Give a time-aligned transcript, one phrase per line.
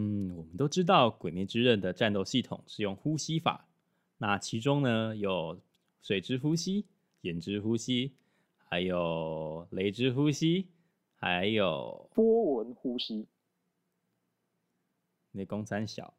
[0.00, 3.66] 嗯，我们都知道《鬼灭之刃》的战斗系统是用呼吸法，
[4.18, 5.60] 那其中呢有
[6.02, 6.84] 水之呼吸、
[7.22, 8.12] 岩之呼吸，
[8.68, 10.68] 还有雷之呼吸，
[11.16, 13.26] 还有波纹呼吸。
[15.32, 16.14] 那公三小。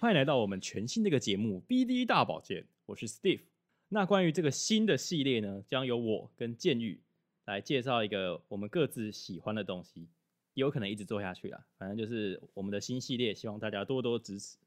[0.00, 3.42] 欢迎来到我们全新的一个节目《BD 大保健》，我是 Steve。
[3.90, 7.00] 那关于这个新的系列呢，将由我跟建宇
[7.48, 10.02] 来介绍一个我们各自喜欢的东西，
[10.52, 11.64] 也有可能一直做下去啦。
[11.78, 14.58] 反正就是我们的新系列，希望大家多多支持。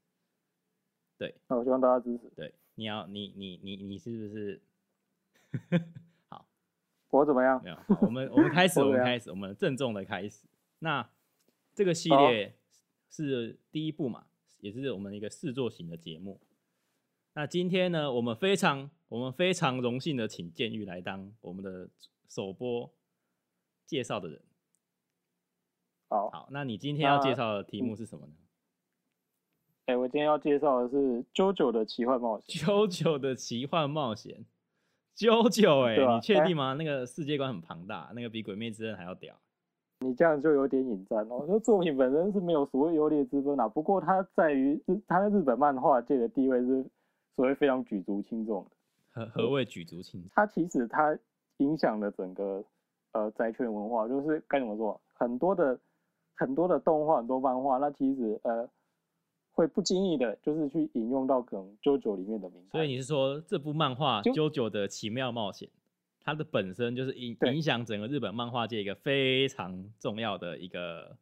[1.16, 2.28] 对，那我希望大家支持。
[2.34, 4.60] 对，你要你你你你是不是？
[6.28, 6.44] 好，
[7.10, 7.62] 我怎么样？
[7.62, 10.48] 没有，我们我们开始， 我们开始，我们郑重的开始。
[10.80, 11.08] 那
[11.76, 12.52] 这个系列
[13.08, 14.26] 是第一部嘛，
[14.58, 16.40] 也是我们一个试作型的节目。
[17.34, 21.88] 那今天呢，我们非常我们非常荣幸的请建玉来当我们的
[22.34, 22.90] 首播
[23.84, 24.40] 介绍的人。
[26.08, 28.32] 好，好，那你今天要介绍的题目是什么呢？
[29.84, 30.96] 哎、我今天要介绍的是
[31.34, 32.46] 《JoJo 的奇幻冒险》。
[32.66, 34.46] 九九的奇幻冒险。
[35.14, 36.72] 九九，哎，你确哎定吗？
[36.72, 39.38] 那个世界观很庞大，那个比《鬼灭之刃》还要屌。
[39.98, 41.44] 你这样就有点引战哦。
[41.46, 46.82] 那作品本身是没有所谓优劣之分啊，不过它在于日，它在日本漫画界的地位是
[47.36, 48.70] 所谓非常举足轻重的。
[49.10, 50.30] 何何谓举足轻重？
[50.34, 51.18] 它其实它
[51.62, 52.64] 影响了整个
[53.12, 55.78] 呃宅圈文化，就是该怎么说，很多的
[56.34, 58.68] 很多的动画、很多漫画，那其实呃
[59.52, 62.70] 会不经意的，就是去引用到可能 JoJo 里面的名字。
[62.70, 65.68] 所以你是说这部漫画《JoJo 的奇妙冒险》，
[66.20, 71.16] 它的本身就是影影响整个日本漫画界一个非常重要的一个，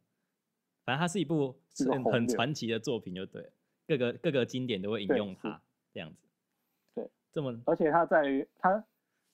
[0.85, 1.55] 反正它是一部
[1.91, 3.51] 很很传奇的作品，就对，
[3.87, 5.61] 各个各个经典都会引用它，
[5.93, 6.27] 这样子。
[6.95, 8.83] 对，这么而且它在于它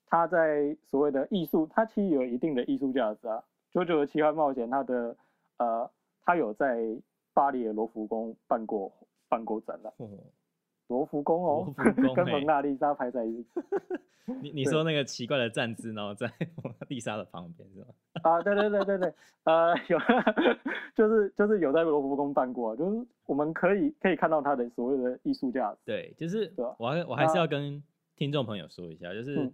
[0.09, 3.43] 它在所谓的艺术，它其实有一定的艺术价值啊。
[3.73, 5.15] JoJo 的奇幻冒险，它的
[5.57, 5.89] 呃，
[6.23, 6.77] 它有在
[7.33, 8.91] 巴黎的罗浮宫办过
[9.29, 9.93] 办过展览。
[9.97, 10.07] 哦，
[10.87, 11.73] 罗浮宫哦，
[12.15, 13.49] 跟欸蒙娜丽莎排在一起
[14.41, 16.27] 你你对说那个奇怪的站姿，然后在
[16.63, 17.87] 蒙娜丽莎的旁边是吗？
[18.23, 18.41] 啊！
[18.41, 19.13] 对对对对对，
[19.45, 19.97] 呃，有，
[20.95, 25.77] 就是就是有在罗浮宫办过啊，就是我们可以可以看到它的所谓的艺术价值。
[25.85, 27.81] 对，就是我还我还是要跟
[28.15, 29.53] 听众朋友说一下，就是嗯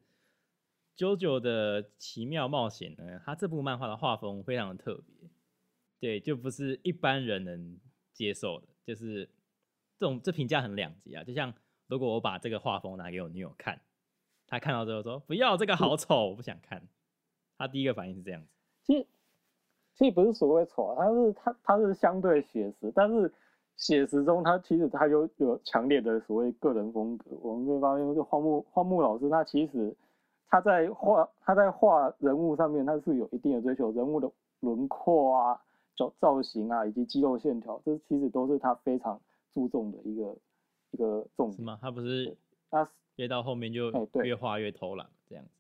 [0.98, 5.30] JoJo 的奇妙冒险呢，它这部漫画的画风非常的特别，
[6.00, 7.80] 对，就不是一般人能
[8.14, 9.28] 接受的，就是
[9.98, 11.24] 这种这评价很两极啊。
[11.24, 11.54] 就像
[11.88, 13.82] 如果我把这个画风拿给我女友看，
[14.48, 16.88] 她看到之后说不要这个好丑，我不想看，
[17.58, 18.48] 她第一个反应是这样子。
[18.84, 19.08] 其实
[19.96, 23.34] 其实不是所谓丑啊，它是它它是相对写实，但是
[23.78, 27.32] 写实中它其实它有有强烈的所谓个人风格。
[27.42, 29.96] 我们可以发现，就荒木荒木老师他其实
[30.50, 35.60] 他在画他在画人物上面，他是有一定的追求，人物的轮廓啊、
[35.96, 39.20] 造造型啊，以及肌肉线条，这其实都是他非常
[39.52, 40.36] 注重的一个
[40.92, 41.58] 一个重点。
[41.58, 41.78] 是吗？
[41.82, 42.36] 他不是
[42.70, 43.92] 他越到后面就
[44.24, 45.52] 越画越偷懒这样子。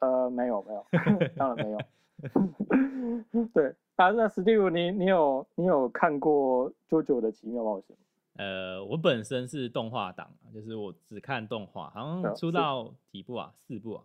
[0.00, 0.84] 呃，没有没有，
[1.36, 1.78] 当然没有。
[3.52, 8.04] 对啊，那史蒂夫你你有你有看过《JoJo 的奇妙冒险》吗？
[8.34, 13.52] 呃，我本身是动画党啊，就是我只看动画，好像出到几部啊？
[13.66, 14.04] 四部啊，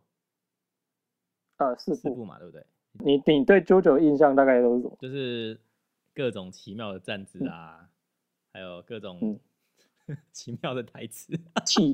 [1.57, 1.97] 呃，四部。
[1.97, 2.65] 四部嘛，对不对？
[2.99, 4.97] 你你对 JoJo 的印象大概都是什么？
[4.99, 5.59] 就是
[6.13, 7.87] 各种奇妙的站姿啊，
[8.51, 11.33] 还有各种嗯 奇妙的台词。
[11.65, 11.93] 气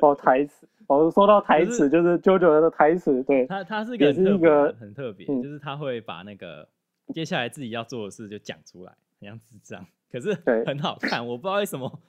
[0.00, 0.66] 哦，台词。
[0.86, 6.68] 哦，说到台词，就是 JoJo 的台词，对，他他是也很特别是一个很特别，嗯就是他会把那个
[7.14, 10.34] 接下来自己要做的事就讲出来，很像智障，可是
[10.66, 11.26] 很好看。
[11.26, 12.00] 我不知道为什么，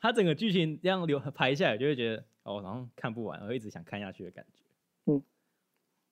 [0.00, 5.12] 它整个剧情这样流排下来，就会觉得哦，好像看不完，我会一直想看下去的感觉。
[5.12, 5.22] 嗯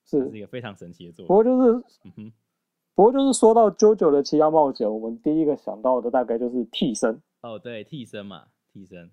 [0.05, 0.37] 是是。
[0.37, 1.27] 一个非常神奇的作品。
[1.27, 2.33] 不过就是，嗯哼，
[2.95, 7.21] 不过就是说到 JoJo 的奇妙冒险，我们第一个想到的大概就是替身。
[7.41, 9.09] 哦，对，替身嘛，替身。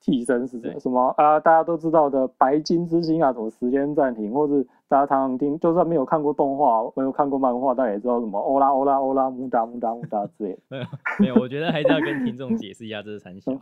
[0.00, 0.80] 替身是什么？
[0.80, 1.38] 什么啊？
[1.38, 10.58] 大家都知道的白金之星啊，什么时间暂停，或是大家常常听，就算没有看过动画，没有看过漫画，大家也知道什么欧拉欧拉欧拉木达木达木达之类的。
[10.70, 10.84] 没 有
[11.18, 13.52] 没有，我觉得还是要跟听众解释一下这是三小。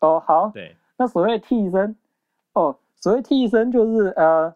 [0.00, 1.94] 哦，好，对，那所谓替身，
[2.54, 4.50] 哦，所谓替身就是呃，《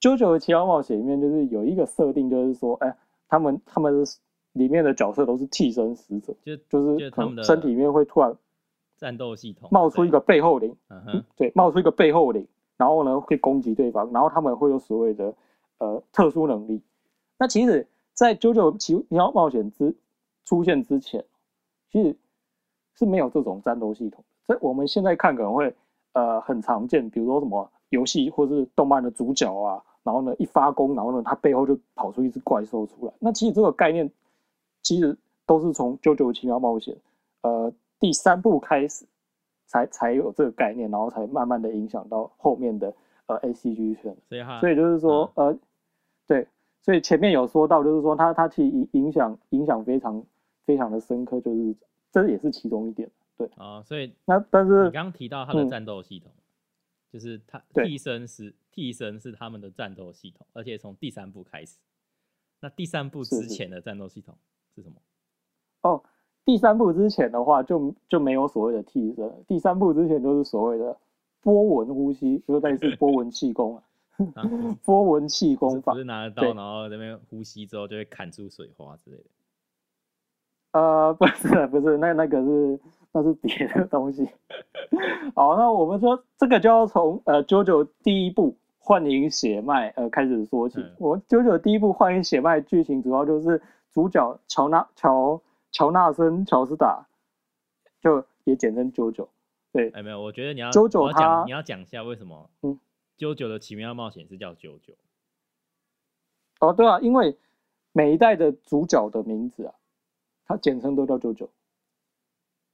[0.00, 2.96] JoJo 的奇妙冒险》里面就是有一个设定，就是说，哎，
[3.28, 4.18] 他们他们是
[4.54, 8.34] 里面的角色都是替身使者，就就是就是他们的身体里面会突然
[9.00, 15.34] 战斗系统冒出一个背后灵，嗯哼，对，冒出一个背后灵，然后呢会攻击对方，然后他们会有所谓的
[15.78, 16.82] 呃特殊能力。
[17.38, 19.96] 那其实，在《JoJo 奇妙冒险》之
[20.44, 21.24] 出现之前，
[21.90, 22.14] 其实
[22.94, 24.22] 是没有这种战斗系统。
[24.46, 25.74] 在我们现在看可能会
[26.12, 33.12] 呃很常见，比如说什么游戏或是动漫的主角啊，然后呢一发功，然后呢他背后就跑出一只怪兽出来。
[33.18, 34.10] 那其实这个概念
[34.82, 36.94] 其实都是从《九九奇妙冒险》
[37.42, 39.06] 呃第三部开始
[39.66, 42.92] 才才有这个概念，然后才慢慢的影响到后面的
[43.26, 44.16] 呃 A C G 圈。
[44.28, 45.56] 所以他所以就是说，呃，
[46.26, 46.48] 对，
[46.80, 50.24] 所以前面有说到，就是说它它其实影影响影响非常
[50.64, 51.76] 非常的深刻，就是
[52.10, 53.08] 这也是其中一点。
[53.36, 56.32] 对，啊，所以那但是你刚刚提到它的嗯战斗系统，
[57.12, 61.78] 就是它替身是替身是他们的战斗系统，而且从第三部开始。
[62.60, 64.36] 那第三部是是之前的战斗系统
[64.74, 64.96] 是什么？
[65.82, 66.02] 哦，
[66.50, 70.96] 第三部之前的话就就没有所谓的替身，第三部之前就是所谓的
[71.40, 73.82] 波纹呼吸，就是类似波纹气功啊，
[74.34, 74.42] 啊，
[74.84, 76.04] 波纹气功法不是。
[76.04, 79.24] 拿着刀，然后这边呼吸之后就会砍出水花之类的。
[80.72, 82.80] 呃， 不是不是，那那个是
[83.12, 84.28] 那是别的东西。
[85.36, 90.80] 好，那我们说这个就要从呃九九第一部幻影血脉呃开始说起。
[90.80, 93.62] 嗯我九九第一部幻影血脉剧情主要就是
[93.92, 95.40] 主角乔纳乔
[95.72, 97.06] 乔纳森乔斯达，
[98.00, 99.28] 就也简称九九。
[99.72, 102.78] 对，哎，没有，我觉得你要九九我要讲他你要讲一下为什么嗯
[103.16, 104.94] 九九的奇妙冒险是叫九九。
[106.60, 107.38] 哦对啊，因为
[107.92, 109.74] 每一代的主角的名字啊，
[110.44, 111.48] 它简称都叫九九，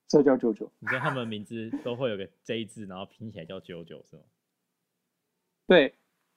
[0.09, 0.71] 这叫九九。
[0.79, 4.23] 你说他们名字都会有个 J 字，然后拼起来叫九九是吗？
[5.67, 5.95] 对，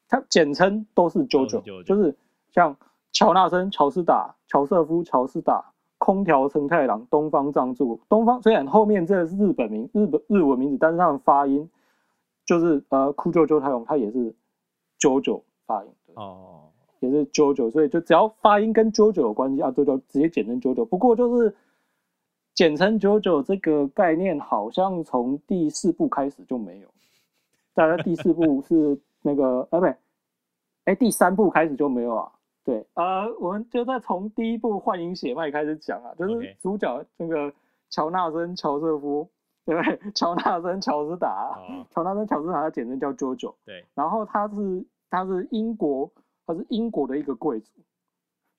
[0.08, 2.18] 它简称都是九九，都是99就是
[2.52, 2.78] 像
[3.12, 8.00] 乔纳森、乔斯达、乔瑟夫、乔斯达、空调成太郎、东方藏助。
[8.10, 11.70] 东方虽然后面这个是日本名、日本日文名字，但是他们发音
[12.46, 14.34] 就是呃酷九九太郎，他也是
[14.98, 16.64] 九九发音的，哦，
[17.00, 20.84] 也是九九，所以就只要发音跟九九有关系啊，都叫直接简称九九。
[20.84, 21.54] 不过就是
[22.56, 26.88] 简称九九这个概念，好像从第四部开始就没有，
[27.74, 29.96] 大概第四部是那个，呃，不对，
[30.86, 32.32] 哎，第三部开始就没有啊。
[32.64, 37.52] 对，呃，我们就再从第一部《幻影血脉》开始讲啊，就是主角那个
[37.90, 39.28] 乔纳森·乔瑟夫，
[39.66, 40.00] 对不对？
[40.14, 43.56] 乔纳森·乔斯达，哦，乔纳森·乔斯达，他简称叫 JoJo。
[43.66, 46.12] 对，然后他是他是英国，
[46.46, 47.72] 他是英国的一个贵族，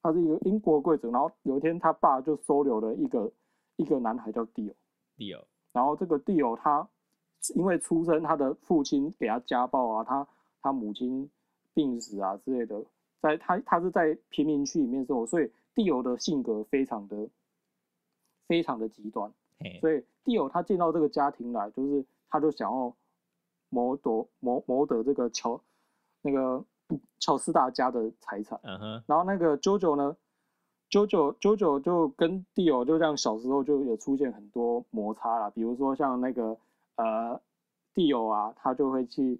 [0.02, 1.12] 他是一个英国贵族。
[1.12, 3.31] 然后有一天，他爸就收留了一个
[3.76, 4.75] 一个男孩叫 Dio，
[5.17, 6.88] 第二，然后这个 Dio 他
[7.55, 10.26] 因为出生他的父亲给他家暴啊，他
[10.62, 11.31] 他母亲
[11.75, 12.82] 病死啊之类的，
[13.20, 17.28] 在他他是在贫民区里面生活，所以 Dio 的性格非常的
[18.46, 19.32] 非常的极端。
[19.58, 22.94] 嘿，所以帝友他进到这个家庭来，就是他就想要
[23.69, 25.61] 谋夺谋谋得这个乔
[26.22, 26.64] 那个
[27.19, 28.58] 乔斯达家的财产。
[28.62, 30.16] 嗯哼，然后那个 JoJo 呢
[30.90, 36.56] ，JoJo JoJo 就跟帝友就这样小时候就有出现很多摩擦啦，比如说像那个
[36.96, 37.40] 呃
[37.93, 39.38] 帝友啊，他就会去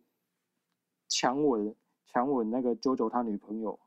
[1.09, 1.75] 强吻
[2.13, 3.79] 强吻那个 JoJo 他女朋友，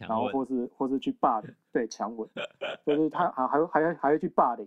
[0.00, 2.28] 然后或是或是去霸凌，对，强吻，
[2.86, 4.66] 就是他还还会还会还会去霸凌，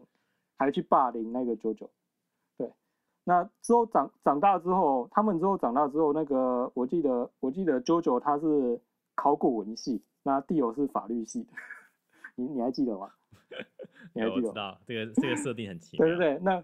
[0.58, 1.90] 还会去霸凌那个九九，
[2.58, 2.72] 对。
[3.24, 8.80] 那之后长长大之后，他们之后长大之后，那个我记得我记得九九他是
[9.16, 11.52] 考古文系，那地友是法律系的，
[12.36, 13.12] 你你还记得吗？
[14.14, 14.54] 你还记得吗？
[14.54, 16.64] 知道这个这个设定很奇妙，对对对，那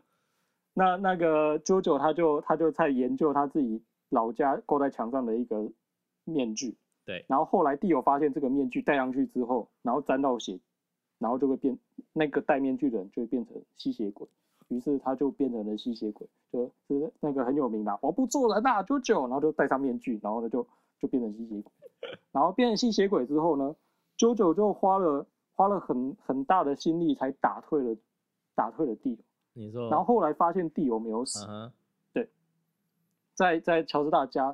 [0.74, 5.70] 那那个九九他就他就在研究他自己老家挂在墙上的一个
[6.26, 6.76] 面具，
[7.06, 7.24] 对。
[7.28, 10.60] 然后后来地友发现这个面具戴上去之后，然后沾到血，
[11.20, 11.78] 然后就会变
[12.14, 14.28] 那个戴面具的人就会变成吸血鬼，
[14.68, 20.68] 于是他就变成了吸血鬼，就就是那个很有名的我不做人呐、九九，然后就戴上面具，然后呢就
[21.00, 21.72] 就变成吸血鬼，
[22.32, 23.76] 然后变成吸血鬼之后呢，
[24.18, 27.96] 九九就花了花了很很大的心力才打退了
[28.54, 29.12] 打退了地。
[29.12, 29.18] 友。
[29.58, 31.72] 你说，然后后来发现地友没有死，嗯
[32.14, 32.28] 哼，
[33.34, 34.54] 在在乔治大家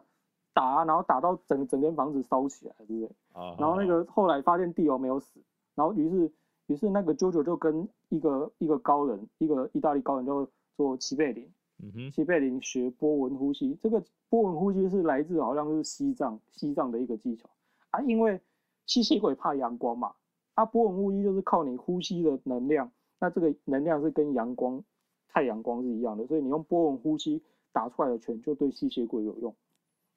[0.53, 3.12] 打啊，然后打到整整间房子烧起来，对不对？
[3.34, 5.39] 啊，然后那个后来发现地友没有死，
[5.75, 6.31] 然后于是
[6.67, 11.50] 于是那个 JoJo 就跟一个一个高人，一个意大利高人叫做齐贝林，
[11.84, 17.50] 嗯哼，齐贝林学波纹呼吸，这个波纹呼吸是来自好像是西藏西藏的一个技巧
[17.91, 18.39] 啊，因为
[18.86, 20.13] 吸血鬼怕阳光嘛，
[20.55, 24.84] 啊波纹呼吸就是靠你呼吸的能量，那这个能量是跟阳光
[25.29, 27.41] 太阳光是一样的，所以你用波纹呼吸
[27.72, 29.55] 打出来的拳就对吸血鬼有用。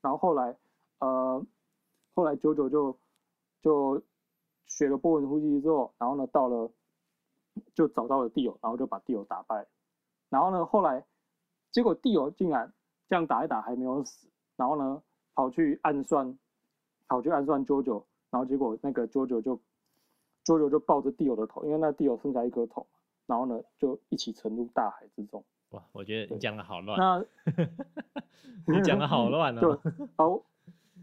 [0.04, 0.54] 然后后来
[0.98, 1.42] 呃
[2.14, 2.94] 后来九九就
[3.62, 4.02] 就
[4.66, 6.70] 学了波纹呼吸之后，然后呢到了
[7.72, 9.66] 就找到了地友，然后就把地友打败。
[10.28, 11.06] 然后呢，后来
[11.70, 12.70] 结果地友竟然
[13.08, 15.02] 这样打一打还没有死，然后呢
[15.34, 16.38] 跑去暗算，
[17.08, 19.58] 跑去暗算 JoJo，然后结果那个 JoJo 就
[20.44, 22.86] JoJo 就抱着地友的头，因为那地友剩下一颗头，
[23.24, 25.42] 然后呢就一起沉入大海之中。
[25.74, 27.26] 哇，我觉得你讲的好乱，
[28.66, 29.80] 那你讲的好乱就哦。
[30.16, 30.42] 好，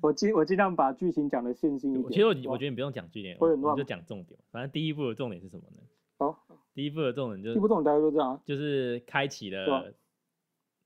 [0.02, 2.10] 我尽我尽量把剧情讲的线性一点。
[2.10, 4.40] 其实我我觉得你不用讲剧点，会很乱就讲重点。
[4.50, 5.84] 反正第一部的重点是什么呢？
[6.18, 6.42] 好，
[6.74, 8.42] 第一部的重点就是第一部重点大概就这样啊。
[8.46, 9.94] 就是开启了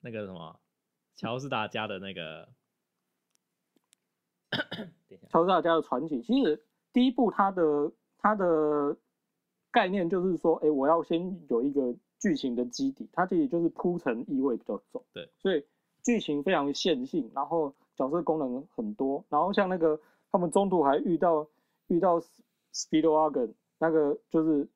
[0.01, 0.59] 那个什么
[1.15, 2.49] 乔斯达家的那个，
[5.29, 8.97] 乔治大家的传奇，其实第一部它的它的
[9.69, 15.63] 概念就是说，哎，我要先有一个剧情的基底，它其实就是铺陈意味比较重，对，所以
[16.01, 20.01] 剧情非常线性，然后角色功能很多，然后像那个
[20.31, 21.47] 他们中途还遇到
[21.85, 22.19] 遇到
[22.73, 24.67] Speedwagon 那个就是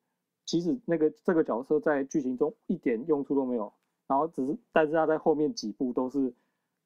[0.44, 3.72] 其实那个这个角色在剧情中一点用处都没有，
[4.06, 6.32] 然后只是但是他在后面几部都是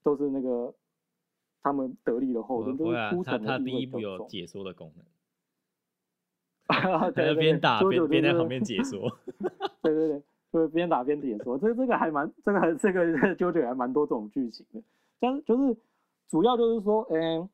[0.03, 0.75] 都是那个
[1.63, 4.25] 他们得力的后盾，就是铺，他陈的意他第一步味比较重。
[4.25, 5.05] 有解说的功能，
[7.13, 9.19] 在边打边边在旁边解说，
[9.83, 10.23] 对对对，
[10.55, 14.81] 就边打边解说，这这个还蛮这个还这个九九还蛮多这种剧情的，
[15.19, 15.77] 但是就是
[16.29, 17.49] 主要就是说，嗯、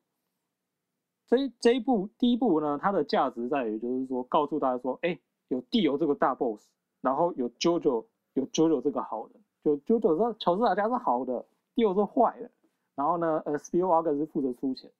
[1.27, 5.17] 这这一部第一部呢，它的价值在于就是说告诉大家说，哎、
[5.47, 6.63] 有地游这个大 boss，
[7.01, 8.05] 然后有 JoJo，
[8.35, 11.43] 有 JoJo 这个好人，就 JoJo 说乔治亚家是好的，
[11.73, 12.51] 地游是坏的，
[12.93, 14.91] 然后呢，呃 s p i e w a g e r 是负责出钱。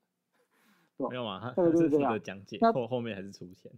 [1.09, 1.53] 没有嘛？
[1.55, 3.71] 他就是这样责讲解，那后后面还是出钱。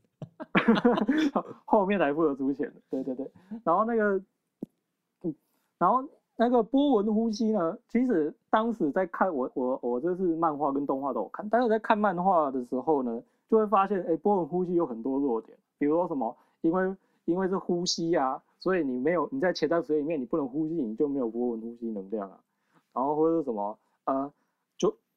[1.65, 3.29] 后面才负责出钱的，对对对。
[3.63, 4.21] 然后那个，
[5.23, 5.35] 嗯，
[5.77, 6.03] 然后
[6.35, 22.39] 那个波纹呼吸呢，其实当时在看我我我这是漫画跟动画都有看，但是在看漫画的时候呢，就会发现，哎，波纹呼吸有很多弱点，比如说什么，因为因为是呼吸啊，所以你没有你在潜在水里面你不能呼吸，你就没有波纹呼吸能量啊。
[22.93, 24.42] 然后或者是什么，呃，就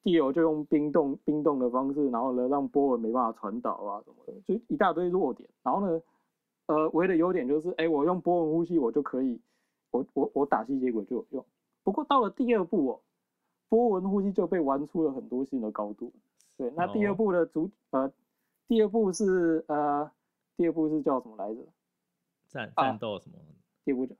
[0.03, 5.49] 地友就用冰冻冰冻的方式，然后呢让波纹没办法传导啊什么的，就一大堆弱点。
[5.63, 6.01] 然后呢，
[6.67, 9.39] 呃，唯一的优点就是，哎，我用波纹呼吸，我就可以，
[9.91, 11.45] 我我我打吸血鬼就有用。
[11.83, 12.99] 不过到了第二步哦，
[13.69, 16.11] 波纹呼吸就被玩出了很多新的高度。
[16.57, 18.11] 对，那第二哦部的主、呃，
[18.67, 20.09] 第二步是呃，
[20.55, 21.61] 第二步是叫什么来着？
[22.47, 23.37] 战啊战斗什么？
[23.83, 24.15] 第二部叫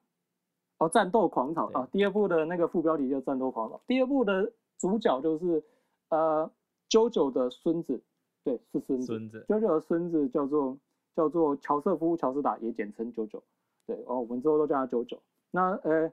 [0.79, 1.87] 哦，战斗狂潮对啊。
[1.91, 3.81] 第二部的那个副标题叫战斗狂潮。
[3.87, 5.63] 第二部的主角就是
[6.09, 6.49] 呃
[6.89, 8.01] ，JoJo 的孙子，
[8.43, 9.05] 对，是孙子。
[9.05, 10.77] 孙子 JoJo 的孙子叫做
[11.15, 13.41] 叫做乔瑟夫·乔斯达，也简称 JoJo。
[13.85, 15.17] 对，哦，我们之后都叫他 JoJo。
[15.51, 16.11] 那呃，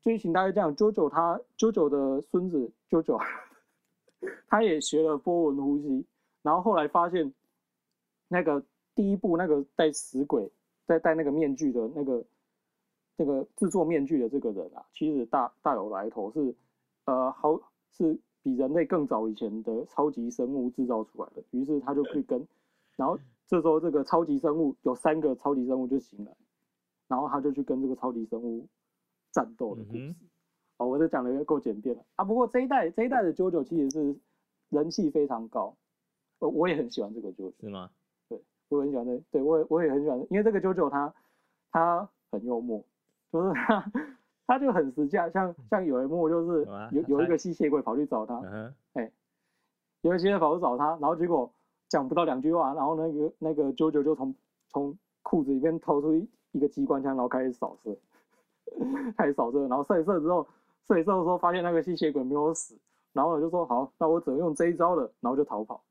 [0.00, 3.20] 剧情大概这样，JoJo 他 JoJo 的孙子 JoJo，
[4.48, 6.04] 他也学了波纹呼吸，
[6.42, 7.32] 然后后来发现
[8.28, 8.62] 那个
[8.94, 10.50] 第一部那个戴死鬼
[10.86, 12.24] 在戴那个面具的那个
[13.16, 16.54] 那个制作面具的这个人啊，其实大大有来头，是
[17.06, 17.58] 呃好
[17.96, 21.42] 是比人类更早以前的超级生物制造出来的。
[21.52, 22.46] 于是他就去跟，
[22.96, 26.32] 然后这时候这个超级生物有三个超级生物就醒来，
[27.08, 28.66] 然后他就去跟这个超级生物
[29.32, 29.98] 战斗的故事。
[29.98, 30.16] 嗯
[30.76, 32.24] 哦，我这讲的够简便了啊。
[32.24, 34.16] 不过这一代这一代的 JoJo 其实是
[34.70, 35.76] 人气非常高，
[36.40, 37.52] 呃，我也很喜欢这个 JoJo。
[37.60, 37.88] 是吗？
[38.28, 41.14] 对我很喜欢的，对我也我也很喜欢，因为这个九九他
[41.70, 42.84] 他很幽默，
[43.30, 43.92] 就是他
[44.46, 49.10] 他就很实价，像像有一幕就是有有一个吸血鬼跑去找他，嗯哼，
[50.02, 51.50] 有一个吸血鬼跑去找他，然后结果
[51.88, 54.34] 讲不到两句话，然后那个那个九九就从
[54.68, 57.96] 从裤子里面掏出一一个机关枪，然后开始扫射，
[59.16, 60.46] 开始扫射，然后射一射之后，
[60.88, 62.76] 射一射的时候发现那个吸血鬼没有死，
[63.12, 65.82] 然后我就说好，那我只能用这一招了，然后就逃跑，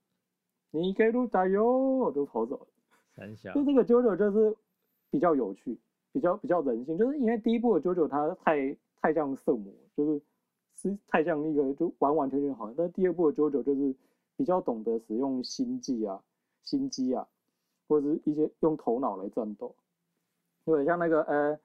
[0.70, 1.66] 你给路打哟，
[1.98, 2.68] 我就跑走了。
[3.16, 3.52] 三小。
[3.54, 4.56] 就这个九九就是
[5.10, 5.80] 比较有趣，
[6.14, 10.22] 比较比较人性，就是因为第一部的九九它太太像色魔，就是
[10.76, 13.94] 是太像一个就完完全全好，但第二部的九九就是
[14.38, 16.22] 比较懂得使用心计啊、
[16.62, 17.28] 心机啊，
[17.88, 19.76] 或者是一些用头脑来战斗。
[20.64, 21.60] 对，像那个呃，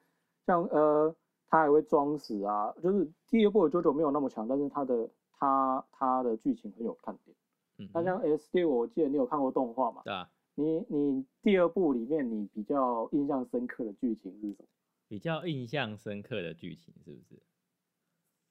[0.46, 1.14] 像呃，
[1.48, 7.36] 他还会装死啊，就是第二部的九九没有那么强，但是他的他他的剧情很有看点。
[7.78, 10.02] 嗯，那像 S D，我记得你有看过动画嘛？
[10.04, 10.28] 对啊，
[10.58, 14.66] 你你第二部里面你比较印象深刻的剧情是什么？
[15.06, 17.40] 比较印象深刻的剧情是不是？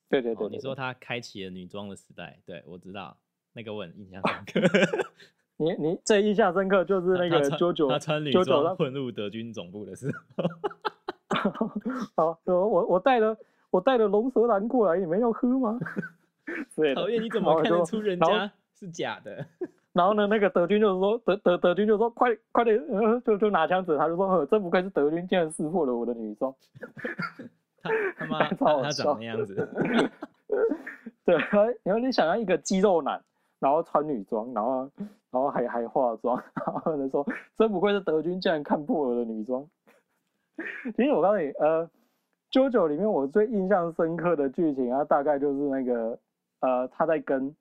[0.10, 3.18] 对对哦，你说他开启了女装的时代，对我知道
[3.52, 4.62] 那个我很印象深刻。
[5.60, 10.10] 你你最印象深刻就是那个他穿 JoJo 他穿女装混入德军总部的时
[11.28, 11.60] 候，
[12.16, 13.38] 好，我我我带了
[13.70, 15.78] 我带了龙舌兰过来，你们要喝吗？
[16.96, 19.46] 讨厌你怎么看得出人家是假的？
[19.98, 26.54] 然后呢，那个德军就是说德德德军就说快快点，呃，就就拿枪指他，就说，呃，真不愧是德军，竟然识破了我的女装。
[27.82, 29.56] 他他妈 超好他他笑长那样子，
[31.26, 31.36] 对，
[31.84, 33.20] 然后你想要一个肌肉男，
[33.60, 34.90] 然后穿女装，然后
[35.32, 37.26] 然后还还化妆，然后呢说
[37.58, 39.68] 真不愧是德军，竟然看破了我的女装。
[40.96, 41.90] 其实我告诉你，呃
[42.52, 46.20] ，，Jojo 里面我最印象深刻的剧情啊，大概就是那个
[46.60, 47.56] 呃，他在跟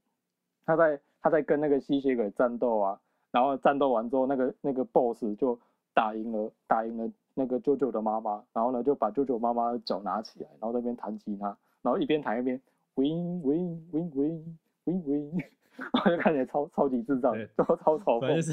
[0.64, 5.58] 他在他在跟那个吸血鬼战斗啊，然后战斗完之后，那个那个 boss 就
[5.94, 12.60] 打赢了，打赢了那个舅舅的妈妈，然后呢就把舅舅妈妈的脚拿起来，然后在那边弹吉他，然后一边弹一边
[12.94, 15.30] win win win win win win，
[15.76, 18.20] 然后就看起来超超级智障，超超超嘲讽。
[18.20, 18.52] 反正就是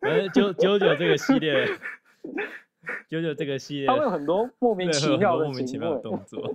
[0.00, 1.66] 反正九九九这个系列，
[3.08, 5.78] 九九这个系列，他会有很多莫名其妙的多莫名其。
[5.78, 6.54] 妙的动作。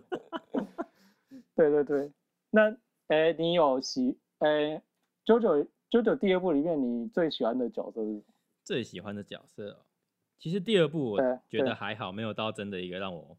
[1.56, 2.12] 对对对，
[2.50, 2.76] 那
[3.08, 4.82] 哎，你有喜哎九
[5.24, 8.22] 九九九九第二部里面你最喜欢的角色是？
[8.64, 9.86] 最喜欢的角色、哦，
[10.38, 13.38] 其实第二部我觉得还好，没有到真的一个让我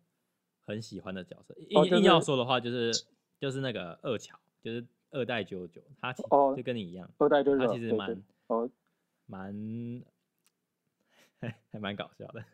[0.66, 1.54] 很喜欢的角色。
[1.68, 2.92] 硬、哦就是硬要说的话，就是
[3.38, 8.68] 就是那个二乔，就是二代九九，他其哦就跟你一样，二代九九他其实蛮哦，
[9.26, 10.02] 蛮
[11.40, 12.44] 还还蛮搞笑的。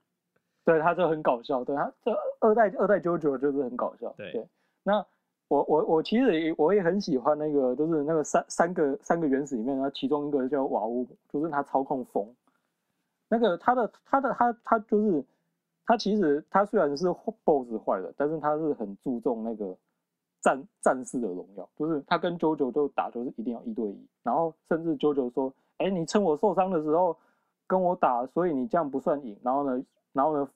[0.64, 4.12] 对，他就很搞笑，对他这二代二代九九就是很搞笑。
[4.16, 4.48] 对
[4.82, 5.06] 那
[5.48, 12.26] 我我我其实也我也很喜欢那个，就是那个三三个三个原始里面，那其中一个叫瓦乌，就是他操控风。
[13.28, 15.24] 那个他的他的他他就是
[15.84, 17.06] 他其实他虽然是
[17.44, 19.76] BOSS 坏的，但是他是很注重那个
[20.40, 27.16] 战战士的荣耀，就是他跟九九都打，就是一定要一对一，然后甚至 JoJo 说：“哎，你趁我受伤的时候
[27.68, 30.48] 跟我打，所以你这样不算赢。”然后呢，然后呢，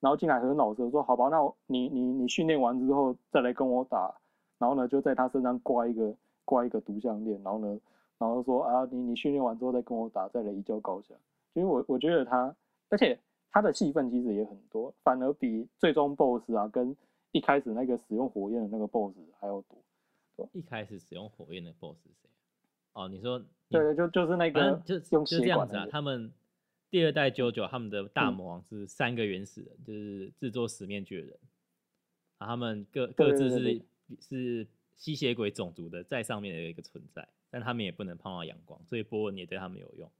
[0.00, 4.10] 然后进来很老实说：“好吧，那你你你训练完之后再来跟我打。”
[4.62, 6.14] 然后呢，就在他身上挂一个
[6.44, 7.80] 挂一个毒项链，然后呢，
[8.16, 11.12] 然后说：“啊，你你训练完之后再跟我打，再来一较高下。”
[11.52, 12.54] 其实我我觉得他，
[12.88, 13.18] 而且
[13.50, 16.96] 他的戏份其实也很多，反而比最终 BOSS 啊跟
[17.32, 20.48] 一开始那个使用火焰的那个 BOSS 还要多。
[20.52, 22.30] 一开始使用火焰的 BOSS 是谁？
[22.92, 25.88] 哦，你说你对对，就就是那个就用就这样子啊。
[25.90, 26.32] 他们
[26.88, 31.38] 第二代九九他们的大嗯魔王是三个原始人，就是制作死面具的人，
[32.38, 33.82] 啊，他们各各自是
[34.20, 34.66] 是
[34.96, 40.10] 吸血鬼种族的在上面的一个存在，但他们也不能碰到阳光，所以波纹也对他们有用。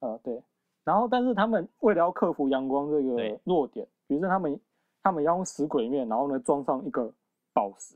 [0.00, 0.42] 呃，对。
[0.84, 4.58] 然后，但是他们为了要克服阳光这个弱点，于是他们
[5.02, 7.12] 他们要用死鬼面，然后呢装上一个
[7.52, 7.94] 宝石，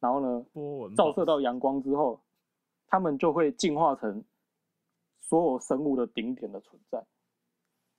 [0.00, 2.20] 然后呢波纹照射到阳光之后，
[2.88, 4.24] 他们就会进化成
[5.20, 7.04] 所有生物的顶点的存在。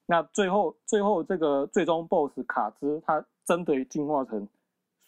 [0.05, 4.47] 那最后，最后这个最终 BOSS 卡兹，他真的进化成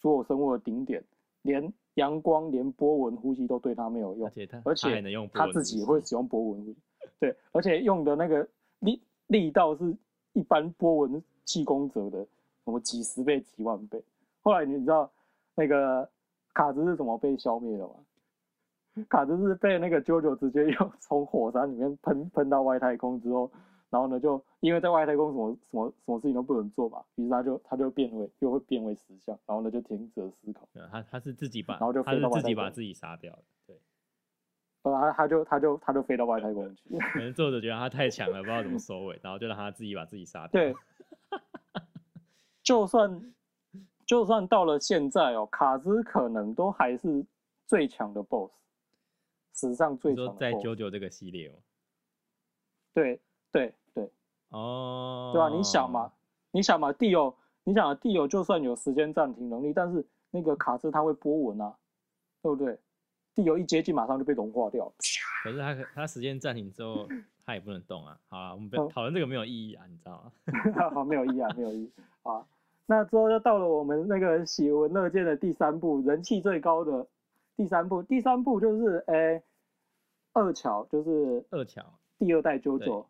[0.01, 1.03] 所有生物的顶点，
[1.41, 4.27] 连阳光、连波纹呼吸都对它没有用
[4.63, 4.75] 而。
[4.75, 6.77] 且它能用自己也会使用波纹呼吸，
[7.19, 8.47] 对，而且用的那个
[8.79, 9.95] 力力道是
[10.33, 12.25] 一般波纹气功者的
[12.65, 14.03] 什么几十倍、几万倍。
[14.41, 15.11] 后来你知道
[15.55, 16.09] 那个
[16.53, 17.93] 卡兹是怎么被消灭的吗？
[19.09, 23.51] 卡兹是被那个啾啾直接用从火山里面喷喷到外太空之后，
[23.89, 30.67] 然后呢就因为在外太空什么什么什么事情都不能做嘛，于是他就他就变为又会变为石像，然后呢就停止了思考。
[30.91, 33.79] 他他是自己把然后就他飞到自己把自己杀掉了，对。
[34.83, 36.97] 呃，他他就他就他就飞到外太空去。
[37.13, 40.61] 可能作者觉得他太强了，不知道怎么收尾，然后就让他自己把自己杀掉。
[40.61, 40.75] 对，
[42.63, 43.33] 就算
[44.05, 47.25] 就算到了现在哦，卡兹可能都还是
[47.65, 48.51] 最强的 BOSS，
[49.53, 50.63] 史上最强的在 BOSS。
[50.63, 51.55] 九九这个系列吗？
[52.93, 53.19] 对
[53.51, 54.09] 对对
[54.49, 56.11] 哦，对吧、你想嘛，，
[56.51, 57.33] 你想嘛，地友，
[57.63, 61.75] 你想啊，地友就算有时间暂停能力，但是那个卡兹他会波纹啊，
[62.41, 62.77] 对不对？
[63.35, 64.91] 地友一接近马上就被融化掉，
[65.43, 67.07] 可是他可他时间暂停之后，
[67.45, 68.17] 他也不能动啊。
[68.29, 70.31] 好啊，我们不要嗯讨论这个没有意义啊，你知道吗？
[70.93, 71.91] 好，没有意义啊，没有意义
[72.23, 72.45] 啊。
[72.87, 77.05] 那之后就到了我们那个喜闻乐见的第三部，人气最高的
[77.55, 78.01] 第三部。
[78.01, 79.43] 第三部就是诶、
[80.33, 81.83] 二乔，就是二乔，
[82.17, 83.05] 第二代九对九，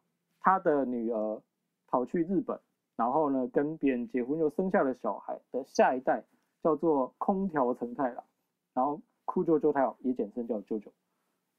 [0.48, 1.42] 他的女儿
[1.88, 2.58] 跑去日本，
[2.96, 6.24] 然后呢跟别人结婚，又生下了小孩的下一代
[6.64, 8.24] 叫做空调成太郎，
[8.74, 10.90] 然后酷舅舅太郎也简称叫舅舅。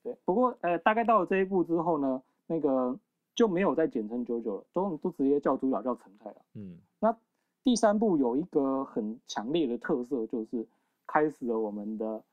[0.02, 2.98] 对，不过呃大概到了这一步之后呢，那个
[3.34, 6.36] 就没有再简称舅舅了，都都直接叫主角叫成太郎。
[6.54, 7.14] 嗯，那
[7.62, 10.66] 第三部有一个很强烈的特色，就是
[11.06, 12.24] 开始了我们的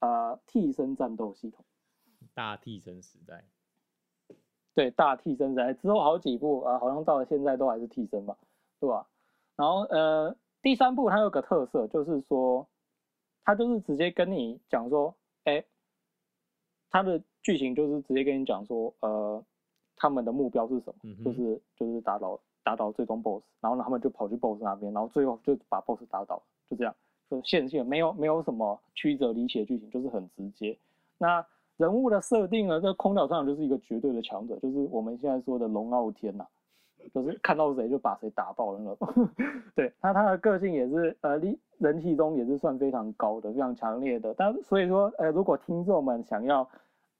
[0.00, 1.64] 呃替身战斗系统。
[2.34, 3.46] 大替身时代，
[4.74, 8.36] 对，大替身在之后好几部啊、呃好像到了现在都还是替身吧，
[8.80, 9.06] 对吧？
[9.56, 12.66] 然后呃，第三部它有个特色，就是说，
[13.44, 15.64] 它就是直接跟你讲说，哎，
[16.90, 19.44] 它的剧情就是直接跟你讲说，呃，
[19.96, 26.92] 他们的目标是什么，嗯就是就是打倒打倒最终 BOSS，然后呢他们就跑去 BOSS 那边，然后最后就把 BOSS 打倒，就这样，
[27.30, 30.76] 就线性，没有没有什么曲折离奇的剧情，就是很直接。
[31.16, 36.46] 那人物的设定呢，这个空岛上就是一个绝对的强者，就是我们现在说的龙傲天呐、
[37.12, 39.28] 就是看到谁就把谁打爆的那种。
[39.74, 44.32] 对，那他的个性也是呃，人人气中也是算非常高的，非常强烈的。
[44.34, 46.68] 但所以说，呃，如果听众们想要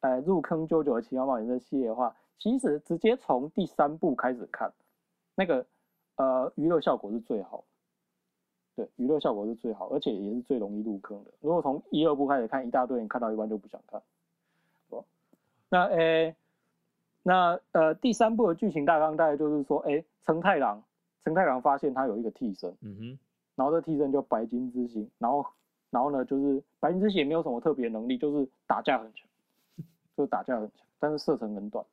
[0.00, 4.72] 呃入坑《九九的奇妙冒险》这系列的话，其实直接从第三部开始看，
[5.34, 5.66] 那个
[6.16, 7.64] 呃娱乐效果是最好。
[8.76, 11.30] 对，娱乐效果是最好，而且也是最容易入坑的。
[11.40, 14.00] 如果从一二部开始看，一大堆人看到一半就不想看。
[15.70, 16.36] 那诶，
[17.22, 20.82] 那呃，第三部的剧情大纲大概就是说，诶，成太郎，
[21.24, 23.18] 成太郎发现他有一个替身，嗯哼，
[23.56, 25.44] 然后这替身叫白金之星，然后
[25.90, 29.26] 然后呢，就是白金之星也没有什么特别能力，就是打架很强，
[30.16, 31.84] 就打架很强，但是射程很短。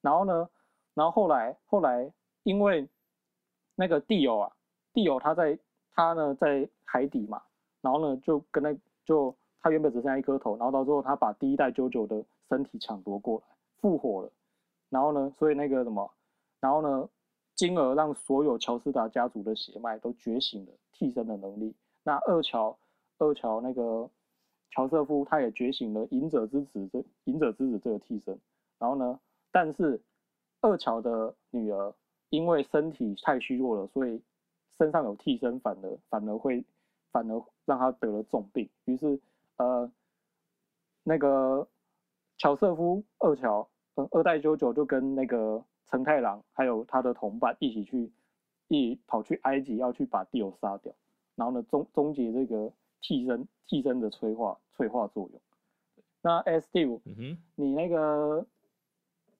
[0.00, 0.48] 然后呢，
[0.94, 2.10] 然后后来后来
[2.44, 2.88] 因为
[3.74, 4.52] 那个地友啊，
[4.94, 5.58] 地友他在
[5.92, 7.42] 他呢在海底嘛，
[7.82, 12.24] 然后呢就跟那就他原本只剩下一颗头，然后到最后他把第一代九九的。
[12.48, 14.32] 身体抢夺过来，复活了，
[14.88, 15.30] 然后呢？
[15.38, 16.10] 所以那个什么，
[16.60, 17.08] 然后呢？
[17.54, 21.74] 金而让所有乔斯达家族的血脉都觉醒了替身的能力。
[22.04, 22.78] 那二乔，
[23.18, 24.08] 二乔那个
[24.70, 28.38] 乔瑟夫他也觉醒了隐者之子这隐者之子这个替身。
[28.78, 29.18] 然后呢？
[29.50, 30.00] 但是
[30.60, 31.92] 二乔的女儿
[32.30, 34.22] 因为身体太虚弱了，所以
[34.78, 36.64] 身上有替身反而反而会
[37.10, 38.70] 反而让他得了重病。
[38.84, 39.20] 于是
[39.56, 39.90] 呃，
[41.02, 41.66] 那个。
[42.38, 48.12] 乔瑟夫二乔，呃，二代九九就跟那个成太郎还有他的同伴一起去，
[48.68, 50.94] 一跑去埃及要去把地友杀掉，
[51.34, 55.40] 然后呢终终结这个替身替身的催化催化作用。
[56.22, 57.00] 那 Steve，
[57.56, 58.46] 你那个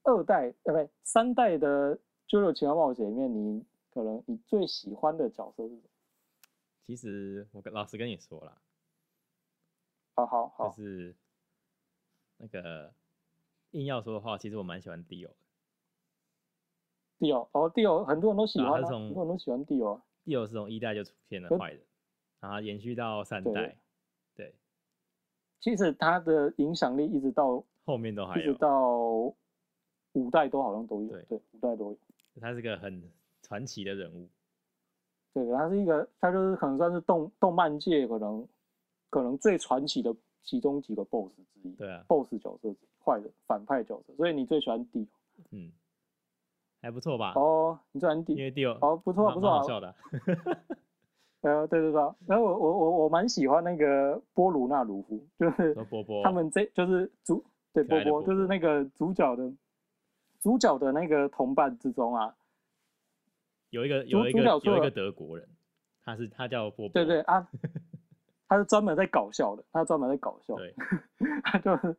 [0.03, 5.83] 二代呃不对三代的《九九奇妙冒险》里面，你可能你最喜欢的角色是什么？
[6.85, 8.59] 其实我跟老师跟你说了，
[10.17, 11.15] 好好好，就是。
[12.39, 12.93] 那个
[13.73, 15.35] 硬要说的话，其实我蛮喜欢 Dio 的。
[17.19, 20.01] Dio 哦，Dio 很多人都喜欢，很多人都喜欢 Dio。
[20.25, 21.81] Dio 是从一代就出现了坏的，
[22.41, 23.77] 然后延续到三代。
[24.37, 24.55] 对。
[25.61, 28.97] 其实他的影响力一直到后面都还有，一直到
[30.13, 31.09] 五代都好像都有。
[31.09, 31.99] 对对，五代都有。
[32.41, 33.03] 他是个很
[33.43, 34.29] 传奇的人物。
[35.35, 38.49] 对，他是一个，他就是可能算是动动漫界可能
[39.11, 40.15] 可能最传奇的。
[40.49, 45.07] 其中几个 BOSS 之一，对啊，BOSS 角色，坏的反派角色，所以你最喜欢 D，
[45.51, 45.71] 嗯，
[46.81, 47.35] 还不错吧？
[47.37, 49.95] 哦，你最喜欢 D，因为 D 哦，不错不错，好笑的。
[51.43, 59.53] 呃，对对对，然后我我我我蛮喜欢那个波鲁纳鲁夫，就是波波，他们这就是主对波波，就是那个主角的
[60.41, 62.35] 主角的那个同伴之中啊，
[63.69, 65.47] 有一个有一个有一个德国人，
[66.03, 67.47] 他是他叫波波，对对啊。
[68.49, 70.57] 他是专门在搞笑的，他专门在搞笑。
[70.57, 70.75] 对，
[71.45, 71.95] 他就是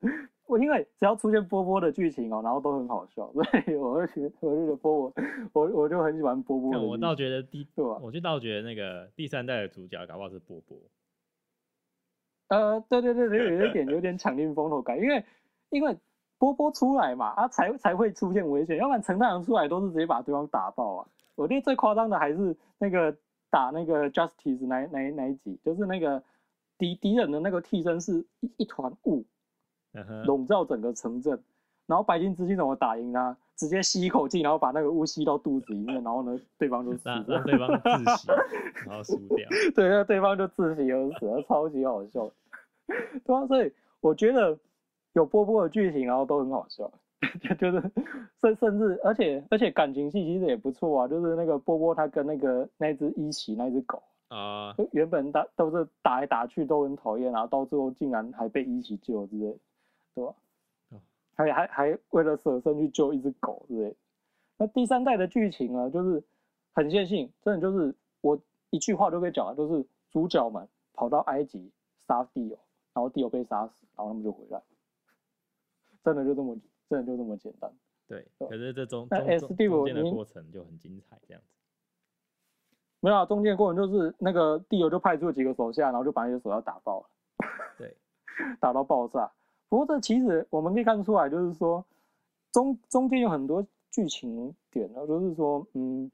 [0.48, 5.14] 我，因为只要出现波波的剧情哦，然后都很好笑，所以我会觉得我觉得波波，
[5.54, 6.72] 我我就很喜欢波波。
[6.82, 8.00] 我倒觉得第对吧？
[8.02, 10.76] 我就倒觉得那个第三代的主角搞不好是波波。
[12.48, 15.24] 呃，对对对对，有一点有点抢尽风头感，因为
[15.70, 15.96] 因为
[16.40, 21.08] 波波出来嘛，啊才才会出现危险，要不然陈太阳出来都是直接把对方打爆啊。
[21.36, 23.16] 我觉得最夸张的还是那个
[23.52, 26.24] 打那个 Justice 那那那一集，就是那个。
[26.80, 29.24] 敌敌人的那个替身是一一团雾，
[30.26, 31.40] 笼罩整个城镇。
[31.86, 33.36] 然后白金之星怎么打赢呢？
[33.56, 37.26] 直接吸一口气，然后把那个雾吸到肚子里面，然后呢，对方就死了。
[37.28, 38.28] 让对方窒息，
[38.86, 39.50] 然后输掉。
[39.76, 42.32] 对，那对方就窒息而死，超级好笑。
[43.26, 44.58] 对啊，所以我觉得
[45.14, 46.90] 有波波的剧情，然后都很好笑。
[47.60, 47.82] 就是
[48.40, 51.08] 甚甚至，而且而且感情戏其实也不错啊。
[51.08, 54.02] 就是那个波波他跟那个那只一起那只狗。
[54.30, 59.60] 啊，原本打都是打来打去都很讨厌，然后到最后竟然还被一起救之类，
[60.16, 60.34] 对吧？
[61.36, 63.96] 还还还为了舍身去救一只狗之类。
[64.58, 66.22] 那第三代的剧情呢，就是
[66.74, 68.40] 很线性，真的就是我
[68.72, 71.72] 一句话就可以讲了，就是主角们跑到埃及
[72.08, 72.60] 杀地友，
[72.94, 74.62] 然后地友被杀死，然后他们就回来，
[76.04, 76.58] 真的就这么
[76.90, 77.72] 真的就这么简单。
[78.06, 81.59] 对，可是这中那 S D 中间的过程就很精彩，这样子。
[83.02, 87.08] 没有啊，中间过程就是那个地友就派出了几个手下，然后就把那些手下打爆了，
[87.78, 87.96] 对，
[88.60, 89.32] 打到爆炸。
[89.70, 91.86] 不过这其实我们可以看出来，就是说
[92.52, 96.12] 中中间有很多剧情点呢，就是说，嗯，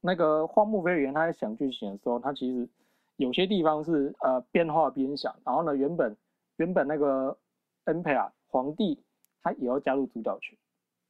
[0.00, 2.68] 那个荒木飞原他在想剧情的时候，他其实
[3.16, 6.16] 有些地方是呃边画边想，然后呢，原本
[6.56, 7.36] 原本那个
[7.84, 8.98] 恩佩尔皇帝
[9.42, 10.56] 他也要加入主角群，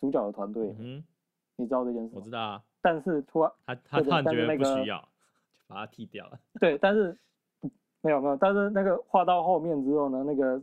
[0.01, 1.05] 主角的团队，嗯，
[1.57, 2.17] 你知道这件事？
[2.17, 2.63] 我知道啊。
[2.87, 5.07] 但是突然，他他突然觉得不需要，就
[5.67, 6.39] 把他剃掉了。
[6.61, 7.19] 对，但是
[8.01, 10.63] 没有没有，但是那个画到后面之后呢，那个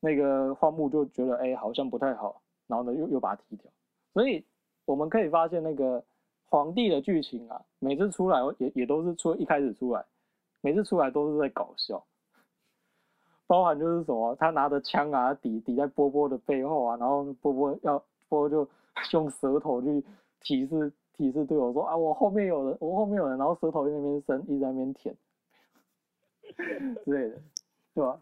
[0.00, 3.72] 那个画木就觉得哎好像不太好，然后呢又又把它剃掉。
[4.12, 4.44] 所以
[4.84, 6.04] 我们可以发现，那个
[6.44, 10.04] 皇帝的剧情啊，每次出来也也都是出一开始出来，
[10.60, 12.04] 每次出来都是在搞笑，
[13.46, 18.68] 包含就是什么，他拿着枪啊抵抵在波波的背后啊，然后波波要波波就
[19.12, 20.04] 用舌头去
[20.40, 25.16] 提示提示对我说啊我后面有人，我后面有人，然后舌头在那边伸，一直在那边舔
[27.04, 27.42] 之类的，
[27.94, 28.20] 对吧？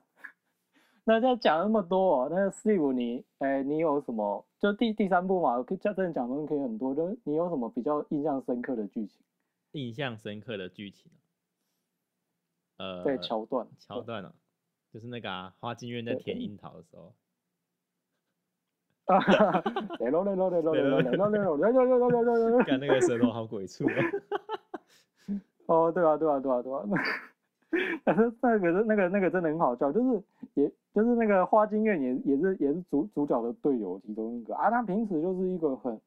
[1.07, 4.45] 那在讲那么多哦，那 Steve 你，哎，你有什么？
[4.59, 9.23] 就第第三部嘛，可以真的讲东西可以很多，就是你有什么比较印象深刻的剧情？
[9.73, 11.11] 印象深刻的剧情，
[12.79, 14.33] 呃，对，桥段，桥段啊，
[14.93, 17.13] 就是那个啊，花京院在舔樱桃的时候。
[19.07, 23.93] 啊哈哈，来喽来喽来喽来喽来喽来喽来喽来喽来喽来喽，看那个舌头好鬼畜啊！
[25.67, 26.83] 哦，对啊对啊对啊对啊，
[28.05, 30.23] 但是那个那个那个真的很好笑，就是
[30.55, 30.73] 也。
[30.95, 36.01] 就是那个花京院也也是也是主主角的队友其中一个啊，他平时就是一个很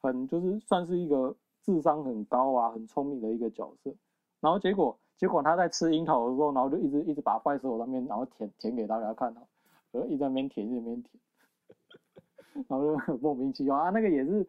[0.00, 3.92] 很就是算是一个智商很高啊很聪明的一个角色，
[4.40, 9.30] 然后结果结果他在吃樱桃的时候，然后就一直一直把坏手上面然后舔舔给大家看，
[9.92, 11.20] 然后一直在那边舔一直在那边舔，
[12.54, 14.46] 然后就 很莫名其妙啊，那个也是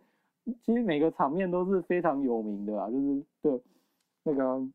[0.63, 3.61] 其实每个场面都是非常有名的啊，就是对
[4.23, 4.67] 那个。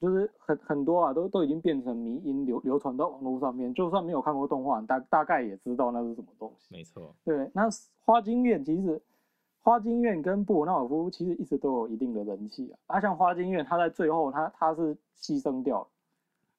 [0.00, 6.74] 就是很很多啊，都都已经变成迷音流流传到网络上面，就算没有看过动画，大大概也知道那是什么东西。
[6.74, 7.50] 没错，对。
[7.52, 7.68] 那
[8.06, 8.98] 花京院其实，
[9.60, 12.96] 花京院跟布鲁纳尔夫其实一直都有一定的人气啊。
[12.96, 15.88] 啊，像花京院，他在最后他他是牺牲掉了，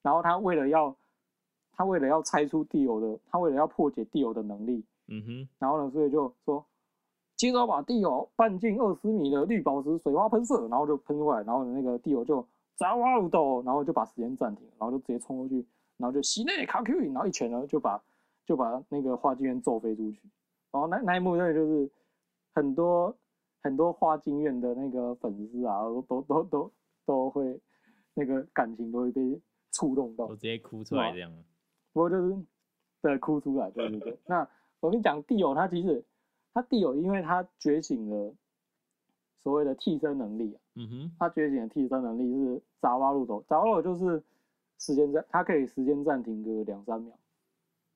[0.03, 0.95] 然后他为了要
[1.73, 6.65] 他为了要拆出地友的，他为了要破解地友的能力，嗯哼，然后呢，所以就说，
[7.35, 12.45] 接着把地友半径二十米的绿宝石水花喷射，然后就喷出来，然后那个地友就。
[12.77, 15.63] 扎哇鲁斗，然后就把时间暂停，然后就直接冲过去，
[15.97, 18.01] 然后就西内卡 Q，然后一拳呢就把
[18.43, 20.19] 就把那个花京院揍飞出去。
[20.71, 21.91] 然后那那一幕真的就是
[22.55, 23.15] 很多
[23.61, 26.71] 很多花京院的那个粉丝啊，都都都都
[27.05, 27.61] 都会
[28.15, 29.39] 那个感情都会被
[29.71, 31.31] 触动到，我直接哭出来这样。
[31.93, 32.35] 不过就是
[32.99, 34.19] 对哭出来，对对对。
[34.25, 34.47] 那
[34.81, 36.03] 我跟你讲，地友他其实
[36.53, 38.33] 他地友，因为他觉醒了。
[39.43, 44.23] 所谓的替身能力啊，嗯哼，他觉醒的替身能力是扎瓦路斗，扎瓦路就是
[44.77, 47.11] 时间暂，他可以时间暂停个两三秒，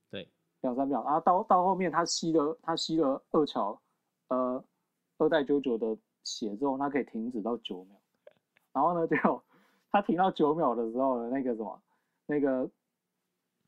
[0.10, 0.28] 对，
[0.62, 3.80] 两三秒，然后到到后面他吸了他吸了二桥，
[4.30, 4.64] 呃，
[5.20, 7.96] 二代九九的血之后，他可以停止到九秒，
[8.74, 9.16] 然后呢，就
[9.92, 11.80] 他停到九秒的时候呢，那个什么，
[12.26, 12.68] 那个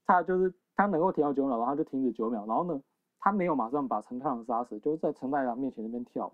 [0.07, 2.81] 他就是他能够停到九秒，然后就停止九秒，然后呢，
[3.27, 6.31] 他没有马上把陈太郎杀死，就是在陈太郎面前那边跳。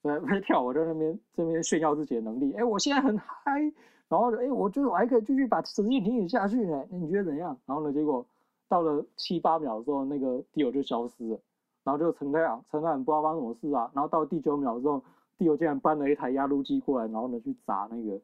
[0.00, 2.52] 在在 跳，我在那边这边炫耀自己的能力。
[2.52, 3.60] 哎，我现在很嗨，
[4.08, 6.86] 然后哎，我就我还可以继续把时间停止下去呢。
[6.88, 7.58] 那你觉得怎样？
[7.66, 8.24] 然后呢，结果
[8.68, 11.40] 到了七八秒的时候，那个地友就消失了。
[11.82, 13.90] 然后就陈太阳，陈太阳不知道发生什么事啊。
[13.92, 15.02] 然后到第九秒的时候，
[15.36, 18.16] 地友竟然搬了一台压路机过来，然后呢去砸那个，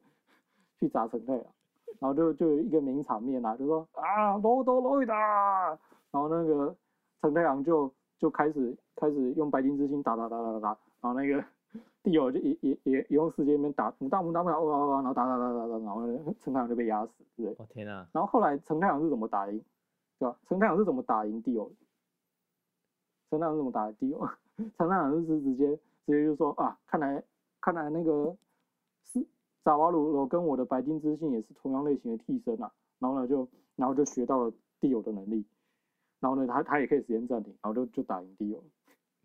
[0.79, 1.43] 去砸陈太阳。
[1.99, 5.77] 然后就就有一个名场面啊，就说啊，罗多罗伊达。
[6.09, 6.73] 然后那个
[7.21, 10.67] 陈太阳就就开始开始用白金之星打打打打打打，
[11.01, 11.43] 然后那个。
[12.01, 16.07] 地友就也也也也用时间里面打，打打打打，哇哇哇，然后打打打打打，然后
[16.39, 17.53] 陈太阳就被压死，对？
[17.59, 18.07] 我天啊！
[18.13, 19.61] 然后后来陈太阳是怎么打赢，
[20.17, 20.37] 对吧？
[20.47, 21.69] 陈太阳是怎么打赢地友？
[23.29, 24.29] 陈太阳是怎么打赢地友？
[24.77, 25.75] 陈太阳是直接
[26.05, 27.21] 直接就说啊，看来
[27.59, 28.33] 看来那个
[29.03, 29.27] 是
[29.65, 32.71] 扎瓦鲁罗跟我的白金之星也是同样类型的替身啊。
[32.99, 35.43] 然后呢就然后就学到了地友的能力，
[36.19, 38.63] 然后呢他他也可以时间暂停，然后就就打赢地友。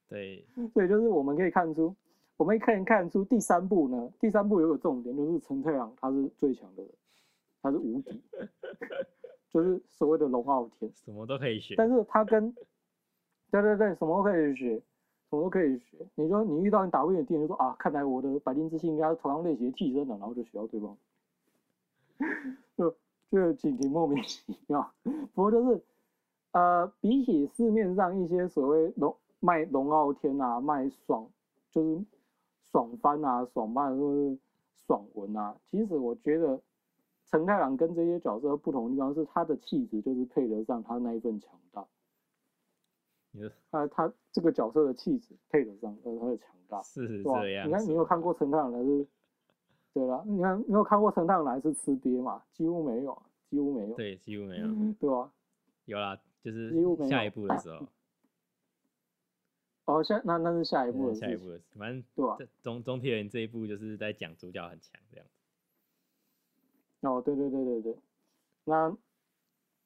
[0.08, 1.94] 对，所以就是我们可以看出。
[2.38, 6.90] 我们可以看出第三部呢，第三部有个重点，就是陈太郎他是最强的人，
[7.62, 8.20] 他是无敌，
[9.48, 11.76] 就是所谓的龙傲天，什么都可以学。
[11.76, 12.52] 但是他跟，
[13.50, 14.76] 对对对，什么都可以学，
[15.30, 15.98] 什么都可以学。
[16.16, 20.96] 你说你遇到你打不赢的敌人，就说啊，看来我的百金之心应该是同样类型的替身的，然后就学到对方，
[22.76, 22.92] 就
[23.30, 24.92] 就挺挺莫名其妙。
[25.32, 25.80] 不过就是，
[26.52, 31.28] 呃，比起市面上一些所谓龙卖龙傲天啊，卖爽，
[31.70, 32.02] 就是。
[32.70, 34.38] 爽翻啊，爽漫或是
[34.86, 36.58] 爽文啊，其实我觉得
[37.26, 41.86] 陈太郎跟这些角色不同的地方是他的气质就是配得上他那一份强大。
[43.70, 47.68] 他他这个角色的气质配得上他的强大，是这样。
[47.68, 49.06] 你看你有看过陈太郎还是？
[49.92, 52.42] 对了，你看你有看过陈太郎还是吃瘪嘛？
[52.54, 53.94] 几乎没有，几乎没有。
[53.96, 54.66] 对，几乎没有。
[54.98, 55.30] 对吧？
[55.84, 56.72] 有啦，就是
[57.08, 57.86] 下一步的时候。
[59.84, 62.38] 哦，下那那是下一步的下一步的事，反正对吧？
[62.62, 65.32] 总总体而言，这一部就是在讲主角很强这样子。
[67.08, 67.98] 哦，对对对对对，
[68.64, 68.96] 那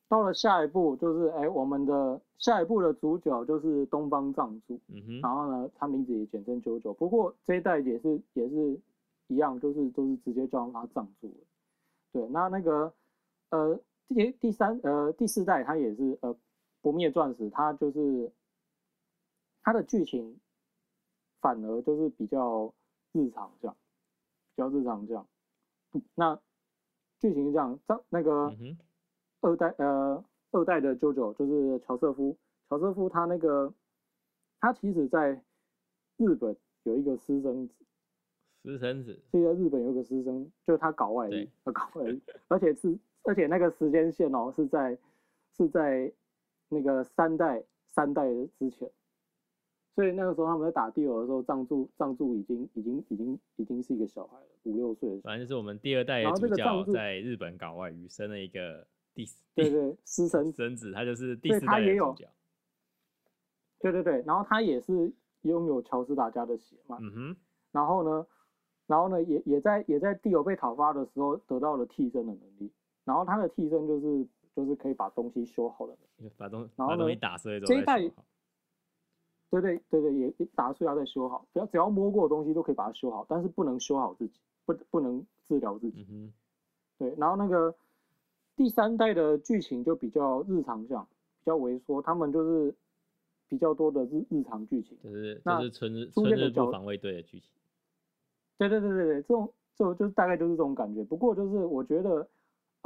[0.06, 6.92] 到了下一步就是哎，我们的下一步的主角就是东方藏柱，嗯哼，然后呢，他名字也简称九九。
[6.92, 8.78] 不过这一代也是也是
[9.28, 11.46] 一样，就是都是直接叫他藏柱了。
[12.12, 12.92] 对，那那个
[13.48, 16.36] 呃第第三呃第四代它也是呃
[16.80, 18.32] 不灭钻石，它就是
[19.62, 20.38] 它的剧情
[21.40, 22.72] 反而就是比较
[23.12, 23.76] 日常这样，
[24.54, 25.26] 比较日常这样。
[26.14, 26.40] 那
[27.20, 28.54] 剧情是这样，张那个。
[28.60, 28.76] 嗯，
[29.42, 32.36] 二代呃，二代的舅舅就是乔瑟夫，
[32.68, 33.72] 乔瑟夫他那个，
[34.58, 35.40] 他其实在
[36.16, 37.74] 日本有一个私生子，
[38.62, 44.96] 私生子，现在日本有一个私生，就是他搞外遇，他搞外遇，而且是而且那个时间线哦是在
[45.56, 46.12] 是在
[46.68, 48.24] 那个三代三代
[48.58, 48.90] 之前，
[49.94, 60.56] 所以那个时候他们在打地偶的时候，藏柱藏柱已经已经已经已经是一个小孩了，五六岁反正就是我们第二代主角在日本搞外遇，生了一个第四对对，私生子。
[60.56, 62.28] 生子，他就是第四代主角。
[63.80, 65.12] 对对对，然后他也是
[65.42, 67.36] 拥有乔斯达家的血嘛，嗯哼，
[67.72, 68.26] 然后呢，
[68.86, 72.72] 然后呢，也也在也在地友被讨伐的时候得到了替身的能力，
[73.06, 75.96] 然后他的替身就是就是可以把东西修好的
[76.36, 78.12] 把东然后东西打碎之后这一代。
[79.48, 86.04] 对对对对，也也打碎它再修好，只要只要摸过的东西都可以把它修好，但是不能修好自己，不不能治疗自己。
[86.10, 86.32] 嗯，
[86.98, 87.72] 对，然后那个
[88.56, 92.74] 第三代的剧情就比较日常向，比较微缩，他们就是
[93.48, 94.98] 比较多的日日常剧情。
[95.00, 97.48] 就是那就是春日出春日现的角部防卫队的剧情。
[98.58, 101.04] 对对对对对，这种这种就是大概就是这种感觉。
[101.04, 102.28] 不过就是我觉得，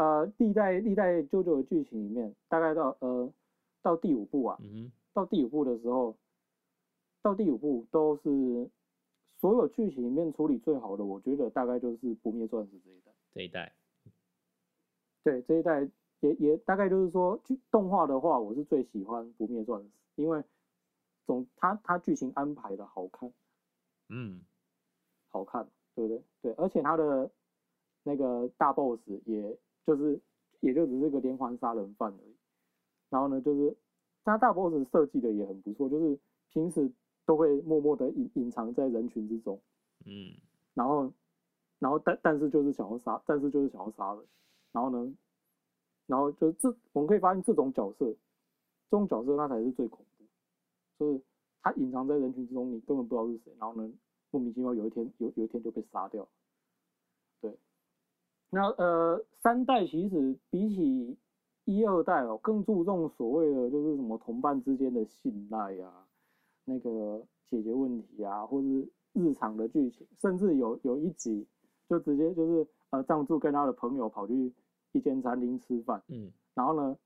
[0.00, 3.30] 呃，历代历代舅舅的剧情里面，大概到呃
[3.82, 6.16] 到第五部啊，嗯到第五部的时候，
[7.20, 8.70] 到第五部都是
[9.36, 13.12] 所有剧情里面处理最好的，我觉得大概就是不灭钻石这一代。
[13.34, 13.74] 这一代，
[15.22, 15.86] 对这一代
[16.20, 20.42] 也也大概就是说，剧动画的话，我是最喜欢不灭钻石，因为
[21.26, 23.30] 总它它剧情安排的好看。
[24.08, 24.40] 嗯，
[25.28, 26.22] 好看，对不对？
[26.40, 27.30] 对，而且他的
[28.02, 30.20] 那个大 boss 也就是
[30.60, 32.36] 也就只是个连环杀人犯而已。
[33.08, 33.76] 然后呢，就是
[34.24, 36.18] 他大 boss 设计的也很不错，就是
[36.50, 36.90] 平时
[37.26, 39.60] 都会默默的隐隐藏在人群之中，
[40.06, 40.32] 嗯，
[40.74, 41.12] 然后
[41.78, 44.24] 然后但但是就是想要杀，但是就是想要杀人。
[44.72, 45.12] 然后呢，
[46.06, 50.24] 然后就这我们可以发现这种角色，这种角色那才是最恐怖，
[50.98, 51.20] 就是
[51.62, 53.92] 他隐藏在人群之中，你根本不知道是谁，然后呢，
[54.30, 56.28] 莫名其妙有一天有有一天就被杀掉。
[58.50, 61.16] 对，那呃三代其实比起
[61.64, 66.06] 一二代哦，更注重所谓的就是什么同伴之间的信赖啊，
[66.64, 71.46] 那个解决问题啊，或是日常的剧情，甚至有有一集
[71.88, 74.52] 就直接就是呃藏柱跟他的朋友跑去
[74.92, 76.96] 一间餐厅吃饭，嗯，然后呢，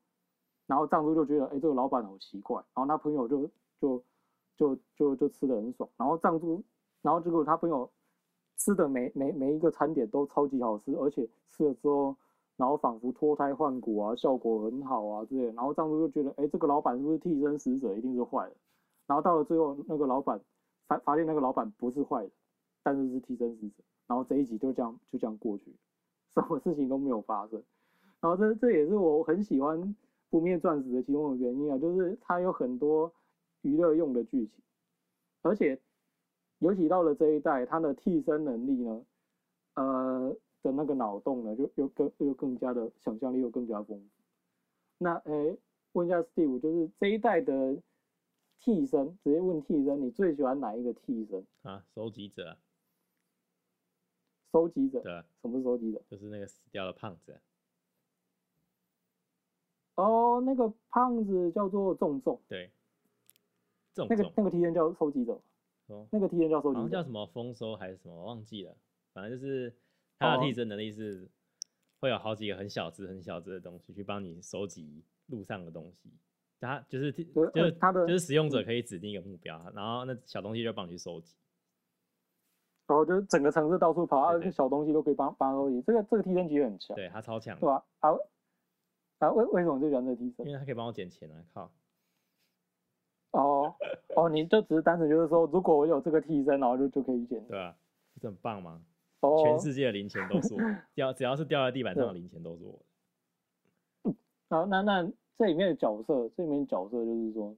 [0.66, 4.02] 然后藏柱就觉得，哎，这个老板好奇怪，然后他朋友就就
[4.56, 6.62] 就就就吃的很爽，然后藏柱，
[7.02, 7.90] 然后结果他朋友
[8.56, 12.16] 吃的每每每一个餐点都超级好吃，而且吃了之后，
[12.56, 18.54] 然后仿佛脱胎换骨啊，效果很好啊之类的，然后藏柱就觉得，哎，这个老板是不是替身使者，一定是坏的，
[19.06, 20.40] 然后到了最后，那个老板
[20.86, 22.30] 发发现那个老板不是坏的，
[22.82, 25.74] 但是是替身使者，然后这一集就这样就这样过去，
[26.32, 27.62] 什么事情都没有发生。
[28.20, 29.78] 然后这这也是我很喜欢
[30.30, 33.12] 《不灭钻石》的其中的原因啊，就是它有很多
[33.62, 34.62] 娱乐用的剧情，
[35.42, 35.78] 而且
[36.64, 39.04] 尤其到了这一代，他的替身能力呢，
[39.74, 44.08] 呃的那个脑洞呢，就又更又更加的想象力又更加丰富。
[44.96, 45.58] 那诶，
[45.92, 47.76] 问一下 Steve，就是这一代的
[48.60, 51.46] 替身，直接问替身，你最喜欢哪一个替身？
[51.60, 52.56] 啊，收集者啊，
[54.50, 55.00] 收集者？
[55.02, 56.02] 对啊，什么是收集者？
[56.08, 57.40] 就是那个死掉的胖子啊，
[59.96, 62.70] 哦，那个胖子叫做重重，对，
[63.92, 65.38] 重那个那个替身叫收集者，
[65.86, 67.02] 哦，那个替身叫收集者好像叫。
[67.02, 68.76] 什么丰收还是什么，我忘记了，
[69.12, 69.74] 反正就是
[70.18, 71.28] 他的替哦身能力是
[72.00, 76.10] 会有好几个很小只、很小只的东西去帮你收集路上的东西。
[76.60, 81.36] 他就是替对就是呃他的就是使用者可以指定一个目标，然后那小东西就帮你去收集。
[82.86, 85.82] 然后就是整个城市到处跑，啊，对对小东西都可以帮帮他收集。
[85.86, 87.84] 这个这个替身其实很强，对他超强对，吧？
[88.00, 88.10] 啊
[89.18, 90.52] 啊，为为什么最喜欢这个替身因？
[90.52, 91.44] 为他可以帮我捡钱啊！
[91.52, 91.72] 靠，
[93.32, 93.74] 哦
[94.16, 97.44] 哦，你就只是单纯就是说，如果我有这个替身，然后就就可以捡。
[97.46, 97.76] 对啊？
[98.14, 98.84] 不是很棒吗？
[99.20, 100.54] 哦，全世界的零钱都是
[100.94, 102.72] 掉，只要是掉在地板上的零钱都是我
[104.04, 104.14] 的。
[104.48, 105.02] 然后那那
[105.36, 107.56] 这里面的角色，这里面的角色就是说，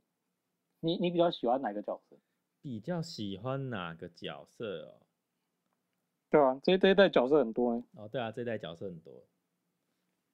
[0.80, 2.16] 你你比较喜欢哪个角色？
[2.62, 5.00] 比较喜欢哪个角色哦？
[6.30, 7.82] 对啊，这这一代角色很多哎。
[7.96, 9.12] 哦，对啊，这一代角色很多。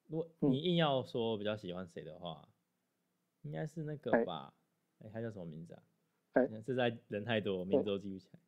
[0.08, 2.48] 如果嗯你硬要说比较喜欢谁的话，
[3.42, 4.52] 应该是那个哎吧？
[5.00, 5.82] 哎、他叫什么名字啊？
[6.32, 8.38] 哎这在人太多，名字都记不起来。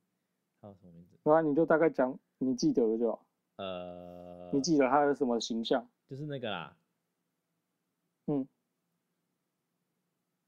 [0.61, 1.19] 他有什么名字？
[1.25, 3.25] 然后你就大概讲你记得的就好，
[3.57, 5.87] 呃，你记得他的什么形象？
[6.09, 6.77] 就是那个啦，
[8.27, 8.47] 嗯，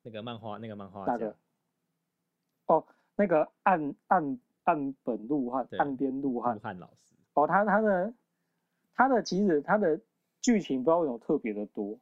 [0.02, 1.34] 那个漫画，那个漫画家
[2.66, 6.58] 哦，那个岸岸岸本鹿汉，岸边鹿陆汉。
[6.60, 7.14] 汉老师。
[7.34, 8.14] 哦，他他的
[8.94, 10.00] 他的其实他的
[10.40, 11.98] 剧情不知道为什么特别的多，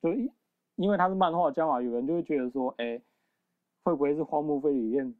[0.00, 0.32] 就因
[0.76, 3.00] 因为他是漫画家嘛，有人就会觉得说，哎，
[3.86, 5.14] 会不会是荒木飞吕彦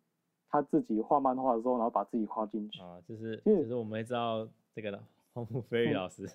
[0.51, 2.81] 他自己画漫画的时候，然后把自己画进去？
[2.83, 4.91] 啊，就是就是我们会知道这个
[5.33, 6.29] 荒木飞吕嗯老师，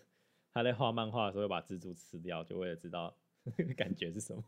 [0.54, 3.14] 他在画漫画的时候会把蜘蛛吃掉，就为了知道
[3.76, 4.42] 感觉是什么，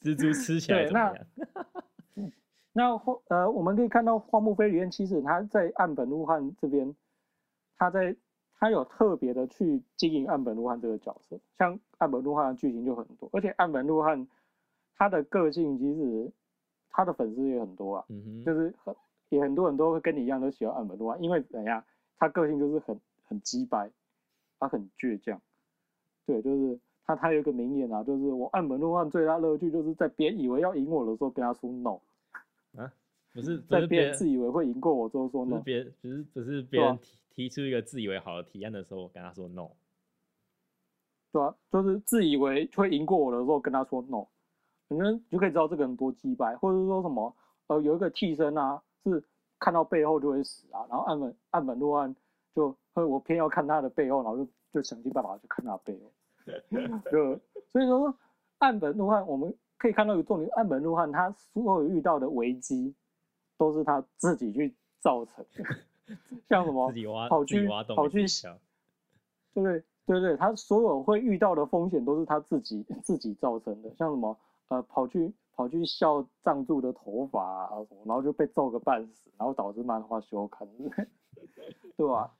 [0.00, 2.32] 蜘蛛吃起来那怎么样？
[2.72, 2.96] 那
[3.30, 6.94] 呃，我们可以看到荒木飞吕彦其实他在岸本鹿汉这边，
[7.76, 8.14] 他在
[8.60, 14.24] 他有特别的去经营岸本鹿汉这个角色，像岸本鹿汉的剧情就很多，而且岸本鹿汉
[14.96, 16.32] 他的个性其实
[16.92, 18.94] 他的粉丝也很多啊，嗯，就是很
[19.30, 21.82] 也很多人都会跟你一样都喜欢岸本鹿汉，因为怎样，
[22.18, 23.90] 他个性就是很很鸡掰，
[24.58, 25.40] 他很倔强，
[26.26, 31.98] 对，就是他他有一个名言啊，就是我岸本鹿汉最大乐趣就是在别人以为要赢我的时候跟他说 no
[32.76, 32.92] 啊。
[33.34, 39.70] 不是在别人自以为会赢过我之后说 no，别不是不是别人提提出一个自以为好的提案的时候，我跟他说 no。
[41.32, 44.26] 对啊，就是自以为会赢过我的时候跟他说 no，
[44.92, 47.34] 你们就可以知道这个人多鸡掰，或者是说什么
[47.68, 49.22] 呃有一个替身啊，是
[49.58, 52.14] 看到背后就会死啊，然后岸本岸本洛案
[52.54, 56.10] 就呃我偏要看他的背后，然后就就想尽办法去看他的背后，
[57.10, 58.14] 就所以说
[58.58, 62.94] 岸本洛汉我们可以看到一个重点，岸本洛汉他所有遇到的危机
[63.56, 65.64] 都是他自己去造成的，
[66.48, 68.58] 像什么自己挖跑去自己挖洞跑去给自己跳
[69.54, 69.84] 对对？
[70.04, 74.36] 对对，他所有会遇到的风险都是他自己自己造成的，像什么
[74.68, 80.66] 呃跑去跑去笑藏柱的头发啊什么，然后就被揍个半死，然后导致漫画休刊，
[81.96, 82.34] 对吧？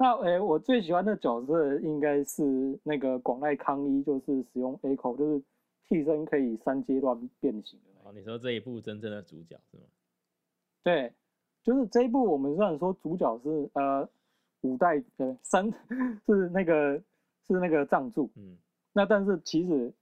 [0.00, 5.42] 那诶，我最喜欢的角色应该是那个广濑康一，就是使用 A 口，就是
[5.88, 9.84] 替身可以三阶段变形的哦，你说这一部真正的主角是吗？
[10.84, 11.12] 对，
[11.64, 14.08] 就是这一部我们虽然说主角是呃
[14.60, 15.68] 五代呃三
[16.26, 16.96] 是那个
[17.46, 18.56] 是那个藏柱，嗯，
[18.92, 19.92] 那但是其实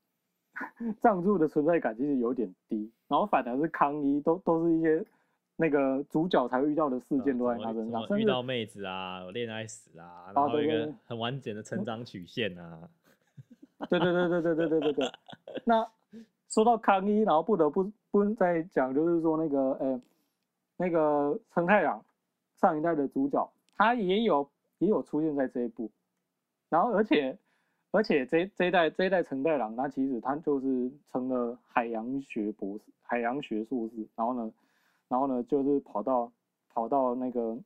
[1.01, 5.05] 藏柱的存在感其实有点低，然后反而是康一都都是一些
[5.57, 12.89] 那个主角才会遇到的事件都在他身上，遇到妹子啊，有恋爱史啊，然后一个很完整的成长曲线啊。
[13.91, 15.13] 对对对对对对对对对。
[15.65, 15.87] 那
[16.49, 20.01] 说到康一，然后不得不不再讲，就是说那个呃
[20.79, 22.03] 那个陈太郎
[22.57, 24.49] 上一代的主角，他也有
[24.79, 25.91] 也有出现在这一部，
[26.71, 27.37] 然后而且
[27.97, 34.53] 而且这这一代这一代陈太郎，他其实他就是成了海洋学博士、海洋学硕士，然后呢，
[35.09, 36.31] 然后呢就是跑到
[36.69, 37.57] 跑到那个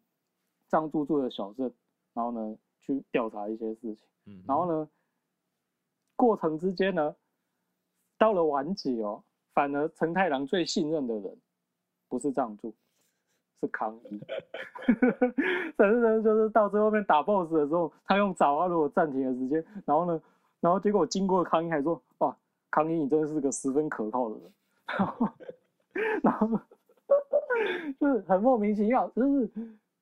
[0.69, 1.69] 藏住住的小镇，
[2.15, 4.07] 然后呢去调查一些事情。
[4.27, 4.89] 嗯，然后呢，
[6.15, 7.17] 过程之间呢，
[8.17, 11.37] 到了完结哦，反而成太郎最信任的人
[12.09, 12.73] 不是藏柱，
[13.61, 14.21] 是康一。
[15.77, 20.21] 甚至呢，就是到最后面打 BOSS 的时候，他用爪啊如果暂停的时间，然后呢，
[20.61, 22.37] 然后结果经过康一还说，哇，
[22.71, 24.53] 康一你真的是个十分可靠的人。
[24.99, 25.29] 然后，
[26.23, 26.61] 然后
[27.99, 29.51] 就是很莫名其妙，就是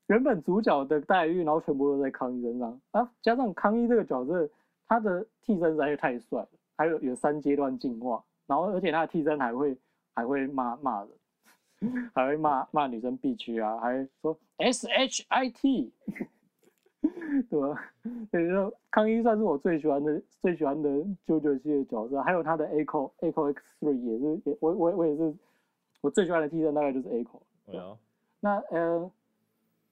[0.07, 4.49] 原本主角的待遇，然后全部都在康一身上啊，加上康一这个角色，
[4.87, 9.77] 他的替身实在是太帅了，还有有三阶段进化，然后而且他的替身还会
[10.15, 11.11] 还会骂骂人，
[12.15, 15.93] 还会骂骂女生 B 区啊，还说 S H I T，
[17.49, 17.93] 对吧？
[18.31, 25.35] 所以说康一算是我最喜欢的最喜欢的九九系的角色，还有他的 A 口 A 口 X Three 也是也我我我也是
[26.01, 27.41] 我最喜欢的替身大概就是 A 口。
[27.67, 27.99] 哦哟，
[28.41, 29.11] 那呃，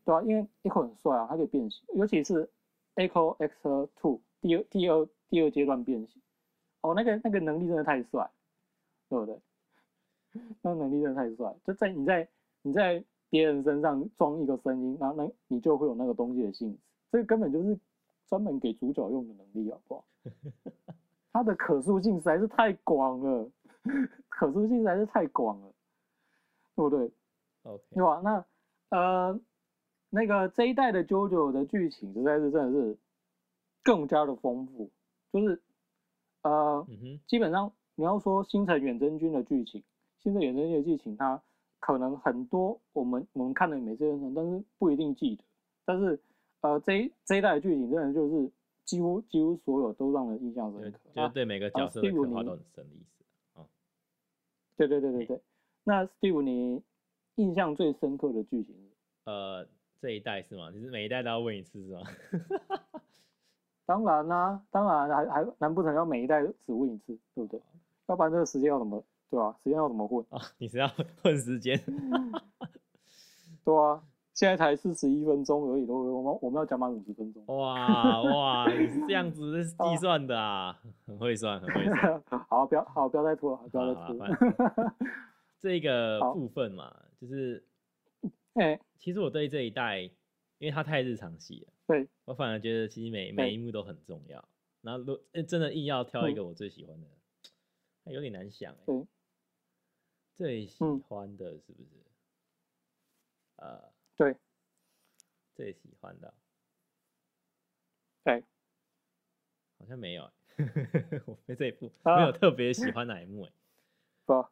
[0.04, 2.48] 对啊，因为 Echo 很帅啊，它可以变形，尤其是
[2.96, 3.54] Echo X
[4.00, 6.22] Two 第二第二第二阶段变形，
[6.80, 8.28] 哦，那个那个能力真的太帅，
[9.10, 9.38] 对不对？
[10.62, 12.28] 那能力真的太帅，就在你在
[12.62, 16.78] 你在别人身上装一个声音，然后那你就会有那个东西的性质，
[17.12, 17.78] 这个根本就是
[18.28, 20.04] 专门给主角用的能力，好不好？
[21.32, 23.50] 它的可塑性实在是太广了，
[24.28, 25.68] 可塑性实在是太广了，
[26.74, 27.10] 对不对
[27.64, 28.20] ？OK，对吧？
[28.24, 28.44] 那
[28.88, 29.40] 呃，
[30.08, 32.96] 那个这一代的 JoJo 的剧情实在是真的是
[33.82, 34.90] 更加的丰富，
[35.32, 35.60] 就是
[36.42, 39.82] 呃，嗯，基本上你要说星辰远征军的剧情，
[40.18, 41.40] 星辰远征军的剧情，它
[41.78, 45.44] 可能很多我们我们看的每次人生，但是不一定记得。
[45.84, 46.18] 但是
[46.62, 48.50] 呃，这一这一代的剧情真的就是
[48.84, 50.90] 几乎几乎所有都让人印象深刻。
[50.90, 53.24] 就是那对每个啊角色的刻画都很深的意思。
[53.54, 53.66] 哦，
[54.76, 55.40] 对对对对对。
[55.84, 56.82] 那 Steve，你
[57.36, 58.90] 印象最深刻的剧情是？
[59.26, 59.66] 呃，
[60.00, 60.72] 这一代是吗？
[60.72, 62.02] 就是每一代都要问一次是吗？
[63.86, 67.60] 当然啦、当然还还难不成要每一代只问一次，对不对？
[68.06, 69.00] 要不然这个时间要怎么
[69.30, 70.24] 对啊、时间要怎么混？
[70.30, 70.88] 啊， 你是要
[71.22, 71.78] 混时间？
[73.64, 74.02] 对啊，
[74.32, 76.12] 现在才四十一分钟而已，对不对？
[76.12, 77.44] 我们我们要讲满五十分钟。
[77.46, 80.78] 哇哇，你是这样子计算的啊？
[81.06, 82.22] 很会算，很会算。
[82.48, 84.94] 好，不要好，不要再拖了，不要再拖了。
[85.58, 87.64] 这个部分嘛，就是
[88.54, 90.02] 哎、其实我对这一代，
[90.58, 94.44] 因为它太日常戏了，对，我反而觉得其实每每一幕都很重要。
[94.82, 97.06] 然后如呃真的硬要挑一个我最喜欢的，
[98.04, 99.06] 那有点难想哎、对
[100.36, 101.88] 最喜嗯欢的是不是？
[103.56, 103.82] 呃，
[104.16, 104.36] 对，
[105.54, 106.34] 最喜欢的，
[108.22, 108.44] 对，
[109.78, 110.30] 好像没有、欸，
[111.24, 113.50] 我对这一部啊没有特别喜欢哪一幕哎、
[114.26, 114.46] 不，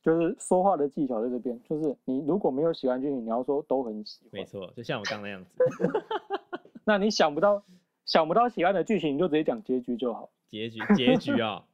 [0.00, 4.30] 就是说话的技巧在这边，就是你如果没有喜欢剧情，你要说都很喜欢。
[4.32, 5.50] 没错，就像我刚那样子
[6.86, 7.64] 那你想不到
[8.04, 10.30] 想不到喜欢的剧情，你就直接讲结局就好。
[10.46, 11.64] 结局结局啊、哦，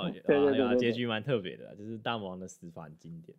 [0.10, 3.36] 对对啊结局蛮特别的啊，就是大魔王的死法很经典，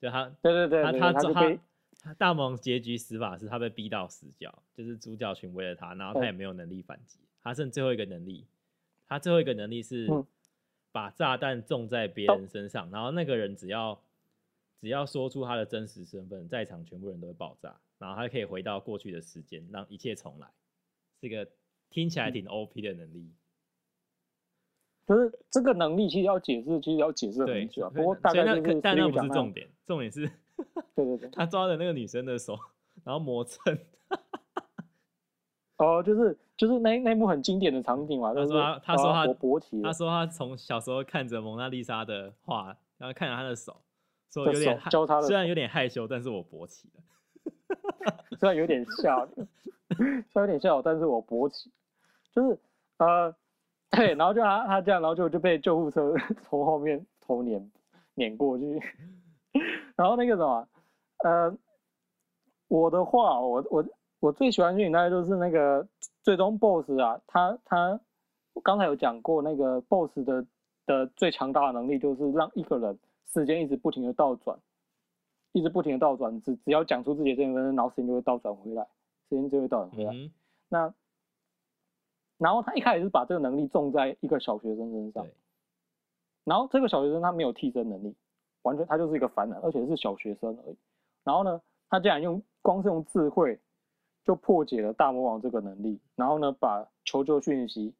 [0.00, 1.32] 就他对对对对，他他
[2.02, 8.46] 他大魔王结局死法是他被逼到死角，就是主角群围了他，然后他也没有能力反击，他剩最后一个能力，
[9.08, 10.26] 他最后一个能力是嗯。
[10.92, 14.00] 把炸弹种在别人身上，然后那个人只要
[14.80, 20.48] 只要说出他的真实身份，在场全部人都会爆炸，然后他可以回到过去的时间，让一切重来，
[21.20, 21.46] 是个
[21.90, 23.30] 听起来挺 OP 的能力。
[25.06, 27.90] 就是这个能力，其实要解释，其实要解释对，很久啊。
[27.94, 30.28] 不过大概就是那可但那不是重点，重点是
[30.94, 32.58] 对对对， 他抓着那个女生的手，
[33.04, 33.78] 然后磨蹭。
[35.78, 43.76] 哦，就是就是那那幕很经典的场景嘛，他说他他说他勃勃起他说他从小时候看着蒙娜丽莎的画，然后看着她的手，
[44.32, 47.02] 说有点害手交叉的虽然有点害羞，但是我勃起了。
[48.40, 49.28] 虽然有点笑，
[50.32, 51.70] 虽然有点笑，但是我勃起，
[52.34, 52.58] 就是
[52.96, 53.34] 呃，
[53.96, 57.70] 对，然后就他他这样，然后就就被救护车 从后面头碾
[58.14, 58.80] 碾过去，
[59.96, 60.68] 然后那个什么，
[61.24, 61.56] 呃，
[62.68, 63.84] 我的话，我我
[64.20, 65.86] 我最喜欢的剧情大概就是那个
[66.22, 67.98] 最终 BOSS 啊，他他
[68.54, 70.46] 我刚才有讲过，那个 BOSS 的
[70.86, 72.98] 的最强大的能力就是让一个人
[73.32, 74.58] 时间一直不停的倒转。
[75.52, 78.86] 一直不停的倒转，只只要讲出自己的身份，然后时间就会倒转回来，
[79.30, 80.12] 时间就会倒转回来。
[80.12, 80.30] 嗯
[80.68, 80.92] 那
[82.38, 85.26] 然后他一开始是把这个能力种在一个小学生身，上，
[86.44, 88.14] 然后这个小学生他没有替身能力，
[88.62, 90.76] 完全他就是一个凡人，而且是小学生而已。
[91.24, 93.58] 然后呢，他竟然用光是用智慧
[94.24, 97.94] 就破解了大魔王这个能力，然后呢把求救讯息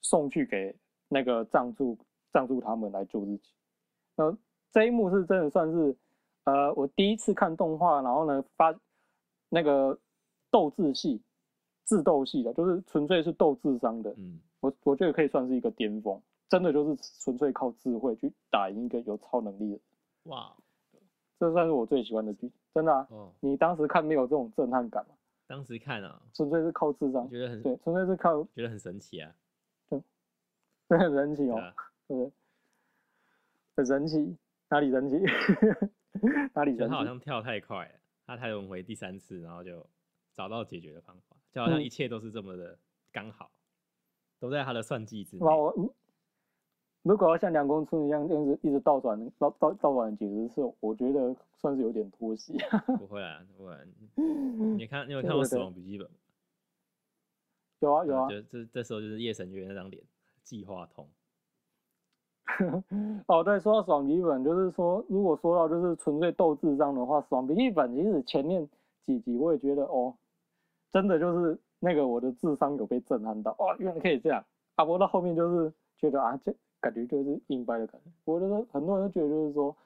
[0.00, 0.74] 送去给
[1.08, 1.98] 那个藏柱
[2.32, 3.52] 藏柱他们来救自己。
[4.16, 4.36] 那
[4.70, 5.96] 这一幕是真的算是，
[6.44, 8.74] 呃，我第一次看动画，然后呢发
[9.48, 9.98] 那个
[10.50, 11.20] 斗智戏、
[11.84, 14.14] 智斗系的，就是纯粹是斗智商的。
[14.16, 19.80] 嗯，我我觉得可以算是一个巅峰，真的就是纯粹靠智慧去打赢一个有超能力的，
[20.30, 20.54] 哇，
[21.38, 23.06] 这算是我最喜欢的剧，真的啊！
[23.10, 25.14] 哦，你当时看没有这种震撼感吗？
[25.46, 29.34] 当时看啊，纯粹是靠智商，觉得很对，纯粹是靠觉得很神奇啊，
[29.90, 30.02] 真
[30.88, 31.72] 的很神奇哦，
[32.08, 32.30] 对？
[33.76, 34.36] 很神奇，
[34.68, 35.16] 哪里神奇？
[36.54, 36.90] 哪里神奇？
[36.90, 37.94] 他好像跳太快了，
[38.26, 39.84] 他才轮回第三次，然后就
[40.32, 42.76] 找到解决的方法，就好像嗯一切都是这么的
[43.12, 43.48] 刚好，
[44.40, 45.44] 都在他的算计之内。
[45.46, 45.72] 哇，我
[47.02, 52.56] 如果要像梁公春一样，一直一直倒转倒倒倒转的解释是，我觉得算是有点拖戏。
[52.98, 53.78] 不会啊，不会啊。
[54.76, 56.16] 你看，你有 看过《死亡笔记本》吗？
[57.80, 60.02] 有啊有啊，就这这时候就是夜神月那张脸，
[60.42, 61.08] 计划通。
[63.28, 68.68] 哦，对，说到死亡笔记本，就是说，如果说到就是纯粹斗智商的话，爽笔记本其实前面
[69.02, 70.16] 几集我也觉得哦，
[70.94, 74.44] 真的就是那个我的智商有被震撼到，哇，原来可以这样
[74.76, 74.84] 啊！
[74.84, 78.10] 不过到后面就是觉得啊，这感觉就是硬掰的感觉。
[78.24, 79.76] 我觉得很多人都觉得就是说，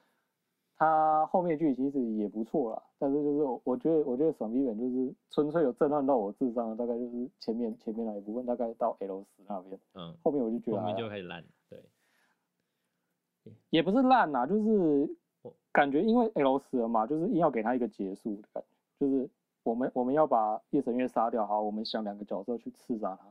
[0.77, 11.43] 他后面剧其实也不错啦，但是就是我我觉得我觉得爽笔记本就是纯粹有震撼到我智商的，大概就是前面前面那一部分，大概到 L 十那边，嗯，后面我就觉得后面就开始烂。
[11.67, 11.79] 对，
[13.71, 15.09] 也不是烂呐、就是
[15.71, 19.27] 感觉因为 L 死了嘛，就是硬要给他一个结束的感觉，就是
[19.69, 23.27] 我们我们要把夜神月杀掉，好，我们想两个角色去刺杀他，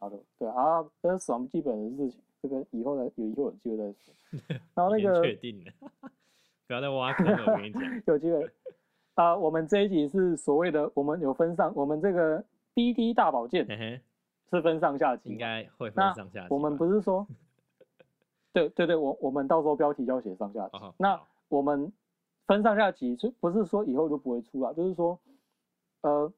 [0.00, 4.12] 好的，对啊，这是死亡基本的事情，这个以后的有以后有机会再说。
[4.74, 5.70] 然后那个确定的，
[6.66, 7.82] 不要再挖坑了，我跟你讲。
[8.06, 8.50] 有机会
[9.14, 14.00] 啊、我们这一集是所谓的我们有分上，我们这个滴滴大保健嘿嘿，
[14.50, 16.48] 是分上下集嘛，应该会分上下集吧。
[16.50, 17.24] 我们不是说，
[18.52, 20.76] 对对对，我我们到时候标题就要写上下集。
[20.76, 21.92] 哦那我们
[22.46, 25.18] 分上下集，就不是说以后就不会出了，就是说，
[26.02, 26.32] 呃，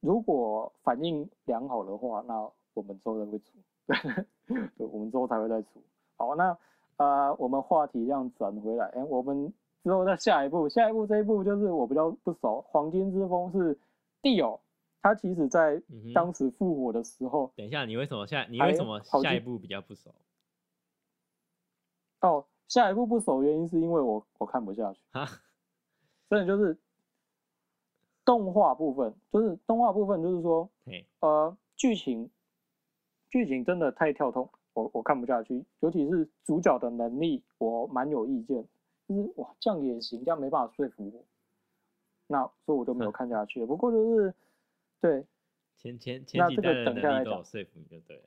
[0.00, 3.52] 如果反应良好的话，那我们之后才会出，
[4.76, 5.82] 对，我们之后才会再出。
[6.16, 6.56] 好，那
[6.96, 9.52] 呃，我们话题这样转回来，哎，我们
[9.82, 13.78] 之后再下一步，下一步这一步就是我比较不熟，黄金之风是
[14.20, 14.60] 地友，
[15.00, 15.80] 他其实在
[16.14, 20.14] 当时复活的时候，等一下，你为什么下你为什么下一步比较不熟
[22.20, 25.26] 哦，下一步不熟，原因是因为我我看不下去，哈？
[26.28, 26.76] 真的就是
[28.28, 32.28] 动画部分，就是动画部分，就是说，嘿，呃，剧情
[33.30, 38.62] 剧情真的太跳痛，我我看不下去，尤其是主角的能力，我蛮有意见，
[39.08, 41.24] 就是哇，这样也行，这样没办法说服我，
[42.26, 43.64] 那所以我就没有看下去。
[43.64, 44.34] 不过就是
[45.00, 45.24] 对
[45.78, 48.24] 前前前几代的能力都有说服你就对了。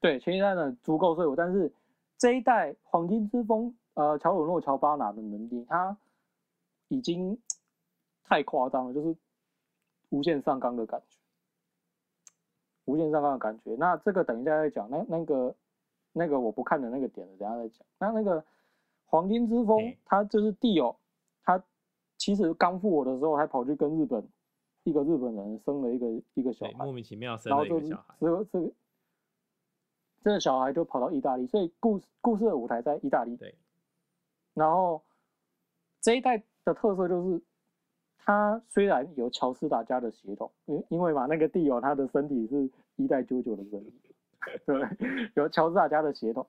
[0.00, 1.72] 对，前一代呢足够说服，但是
[2.18, 5.96] 这一代黄金之风，呃，乔鲁诺·乔巴拿的能力，他
[6.88, 7.40] 已经
[8.30, 9.16] 太夸张了，就是
[10.10, 11.18] 无限上纲的感觉，
[12.84, 13.74] 无限上纲的感觉。
[13.74, 15.56] 那这个等一下再讲，那那个
[16.12, 17.84] 那个我不看的那个点了，等一下再讲。
[17.98, 18.44] 那那个
[19.06, 20.94] 黄金之风，他就是地友，
[21.42, 21.60] 他
[22.18, 24.24] 其实刚复活的时候还跑去跟日本
[24.84, 28.14] 一个日本人生了一个一个小，孩，莫名其妙生了一个小孩。
[28.20, 28.72] 这个这个
[30.22, 33.36] 这个小孩就跑到意大利，所以故事故事的舞台在意大利。
[33.36, 33.52] 对，
[34.54, 35.02] 然后
[36.00, 37.42] 这一代的特色就是，
[38.24, 44.14] 他虽然有乔斯达家的血统，因因为嘛那个地友他的身体是一代九九的身体，
[44.66, 45.30] 对 不对？
[45.34, 46.46] 有乔斯达家的血统，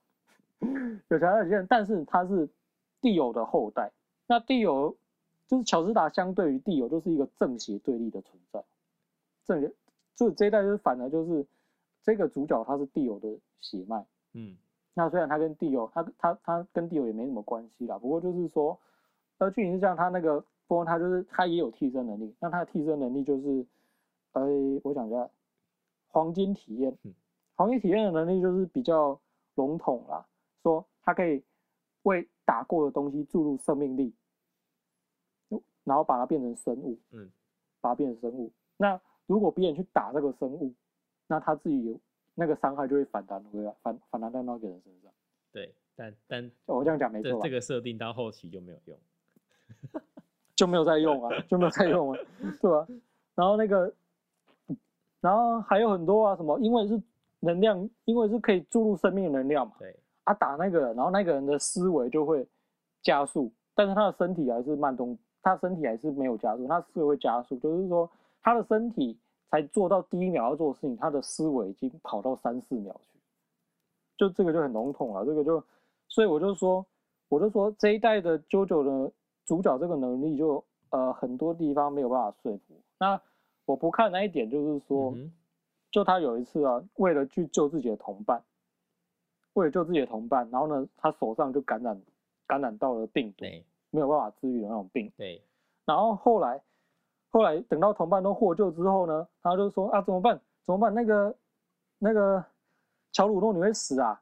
[1.09, 2.47] 有乔斯达的血统，但是他是
[3.01, 3.91] 地友的后代。
[4.27, 4.95] 那地友
[5.47, 8.63] 就是乔斯达相对于地友就是一个正邪对立的存在，
[9.45, 9.71] 正邪
[10.15, 11.45] 就是这一代就是反而就是
[12.03, 13.27] 这个主角他是地友的
[13.59, 14.05] 血脉。
[14.33, 14.55] 嗯，
[14.93, 18.77] 那虽然他跟地友，他他他跟地友也没什么关系啦，不过就是说，
[19.39, 23.65] 呃，剧情是这样，他那个波他就是他也有替身能力，那他的替身能力就是，
[24.31, 24.47] 呃，
[24.85, 25.29] 我想一下，
[26.07, 27.13] 黄金体验嗯，
[27.55, 29.19] 黄金体验的能力就是比较
[29.55, 30.25] 笼统啦，
[30.63, 31.43] 说他可以
[32.03, 34.15] 为打过的东西注入生命力，
[35.83, 37.29] 然后把它变成生物，嗯，
[37.81, 38.49] 把它变成生物。
[38.77, 40.73] 那如果别人去打这个生物，
[41.27, 41.99] 那他自己有
[42.33, 45.11] 那个伤害就会反弹回来，反反弹到那个人身上。
[45.51, 47.49] 对，但但我这样讲没错这？
[47.49, 48.97] 个设定到后期就没有用。
[50.61, 52.19] 就没有再用啊，就没有再用啊，
[52.61, 52.85] 对吧、
[53.33, 53.91] 然后那个，
[55.19, 57.01] 然后还有很多啊，什么，因为是
[57.39, 62.47] 能量，因为是可以注入生命的能量嘛，对，啊，打那个，然后那个人的思维就会
[63.01, 68.07] 加速，但是他的身体还是慢动，他身体还是没有加速，他思维会加速，就是说
[68.43, 69.17] 他的身体
[69.49, 73.19] 才做到第一秒要做的事情，他的思维已经跑到三四秒去，
[74.15, 75.63] 就这个就很笼统了，这个就，
[76.07, 76.85] 所以我就说，
[77.29, 79.11] 我就说这一代的 JoJo 的
[79.51, 82.73] 主角这个能力就呃很多地方没有办法说服。
[82.97, 83.21] 那
[83.65, 85.29] 我不看那一点就是说，嗯
[85.91, 88.41] 就他有一次啊，为了去救自己的同伴，
[89.51, 92.01] 为了救自己的同伴，然后呢，他手上就感染
[92.47, 95.11] 感染到了病毒，对没有办法治愈的那种病。
[95.17, 95.43] 对，
[95.83, 96.61] 然后后来，
[97.29, 100.39] 后来等到同伴都获救之后呢，他就说啊怎么办？
[100.63, 100.93] 怎么办？
[100.93, 101.35] 那个
[101.99, 102.41] 那个
[103.11, 104.17] 乔鲁诺你会死啊？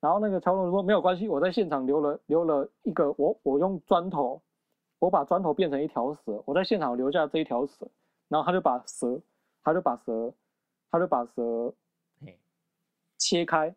[0.00, 4.42] 然后那个乔鲁诺说没有关系，我在现场留了留了一个我我用砖头，
[5.02, 7.88] 我把砖头变成一条蛇，我在现场留下这一条蛇，
[8.28, 9.20] 然后他就把蛇，
[9.60, 10.32] 他就把蛇，
[10.92, 11.74] 他就把蛇
[12.20, 12.38] 嘿，
[13.18, 13.74] 切开，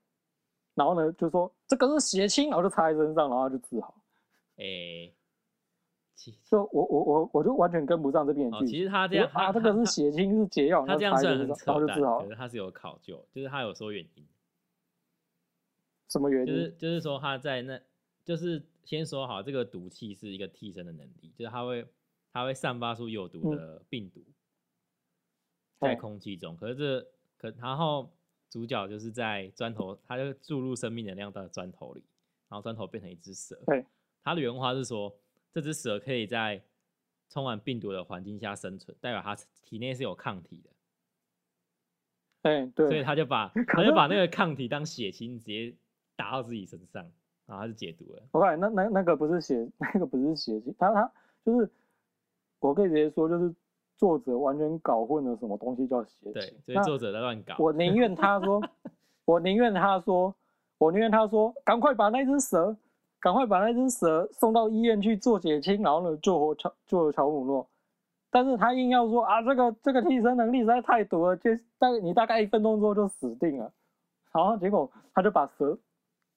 [0.76, 3.96] 然后呢就说这个是血清，然后就插在身上，然后就治好。
[4.58, 5.12] 诶，
[6.14, 8.68] 其就我我我我就完全跟不上这边剧。
[8.68, 12.24] 其实他这样，我说啊，这个是他他血清是解药，他这样然后插虽然后扯淡就治好，了。
[12.24, 14.24] 可是他是有考究，就是他有说原因，
[16.08, 16.46] 什么原因？
[16.46, 17.82] 就是就是说他在那，
[18.24, 21.86] 就是先说好这个毒气是一个替身的能力，就是它会
[22.32, 24.24] 它会散发出有毒嗯的病毒
[25.80, 27.02] 在空气中，可是这
[27.38, 28.10] 可然后
[28.50, 32.04] 主角就是在砖头，他就注入生命能量到砖头里，
[32.48, 33.60] 然后砖头变成一只蛇。
[33.66, 33.86] 对，
[34.24, 35.14] 他的原话是说，
[35.52, 36.64] 这只蛇可以在
[37.30, 40.70] 充满病毒的环境下生存，代表它体内是有抗体的。
[42.44, 45.76] 哎，所以对，他就把 可他就把那个抗体当血清，直接
[46.16, 47.12] 打到自己身上，
[47.46, 48.22] 然后他就解毒了。
[48.32, 51.12] 我告诉你，那那那个不是写， 那个不是血清，他他
[51.46, 51.70] 就是，
[52.60, 53.54] 我可以直接说，就是
[53.98, 57.56] 作者完全搞混了什么东西叫血对所以作者在乱搞。
[57.60, 58.62] 我宁愿他说，
[59.26, 60.34] 我宁愿他说，
[60.78, 62.76] 我宁愿他说，赶快把那只蛇，
[63.20, 67.68] 赶快把那只蛇送到医院去做血清，然后呢救活乔救了乔姆诺。
[68.32, 73.72] 但是他硬要说啊，这个这个替身能力实在太毒了，就大概你大概一分钟之后就死定了。
[74.34, 75.78] 然后结果他就把蛇，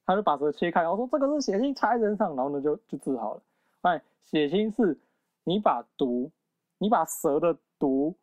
[0.09, 3.43] 他就把蛇切开，然后说这个是血清插在身上，然后呢就就治好了。
[3.83, 4.99] 哎，血清是
[5.45, 6.31] 你把毒，
[6.79, 8.17] 你把蛇的毒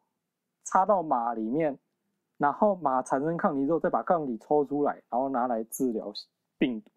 [0.63, 1.77] 插到马里面，
[2.39, 6.11] 然后马产生抗体之后，再把抗体抽出来，然后拿来治疗
[6.57, 6.89] 病毒。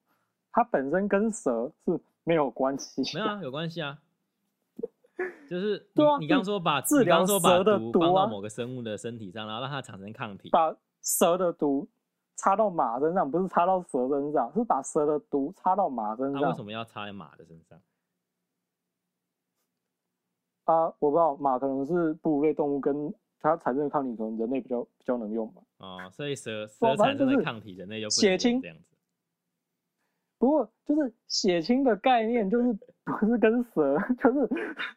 [0.53, 3.99] 它本身跟蛇是没有关系，没有啊，有关系啊。
[5.51, 10.49] 就是对啊你你刚说把治疗蛇的毒啊毒放到某个生物的身体上，然后让它产生抗体。
[10.49, 11.87] 把蛇的毒
[12.39, 17.79] 插到马身上，不是插到蛇身上，是把蛇的毒插到马身上那为什么要插在马的身上？
[20.65, 20.85] 啊！
[20.99, 25.63] 我不知道马可能是哺乳类动物，跟它产生的抗体可能人类比较比较能用吧。
[25.79, 28.85] 哦，所以蛇不蛇产生的抗体，人类就血清这样子。
[30.39, 32.73] 不过就是血清的概念，就是
[33.03, 34.49] 不是跟蛇，就是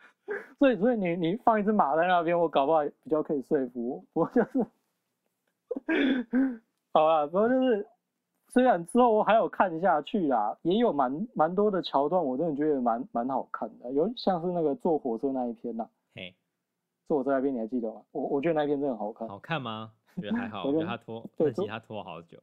[0.60, 4.30] 所以所以你你放一只马在那边，我搞不好比较可以说服我。
[4.30, 4.66] 就是，
[6.94, 7.88] 好啦，不过就是
[8.50, 16.36] 虽然之后我还有看下去啦，也有蛮蛮多的桥段，我真的觉得蛮蛮好看的，有像是那个坐火车那一篇呐、嘿，
[17.08, 18.02] 坐火车那一篇你还记得吗？
[18.12, 19.92] 我我觉得那一篇真的很好看，好看吗？
[20.22, 22.38] 觉得还 好，我觉得他拖，对就那集他拖好久。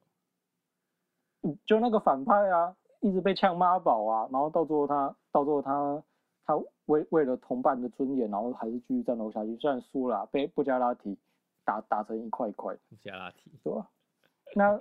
[1.42, 6.02] 嗯就那个反派啊，一直被呛妈宝啊，然后到最后他到最后他
[6.44, 11.16] 他为为了同伴的尊严，然后还是继续战斗下去，虽然输了啊、被布加拉提
[11.64, 13.86] 打打成一块一块，布加拉提，对吧？
[14.54, 14.80] 那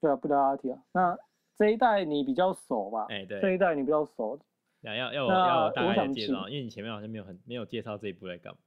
[0.00, 1.18] 对啊，布加拉提啊，那
[1.56, 3.06] 这一代你比较熟吧？
[3.08, 4.38] 哎，对，这一代你比较熟，
[4.82, 8.58] 要要要我要我大概介绍，因为你前面好像没有很没有介绍这一部在干嘛。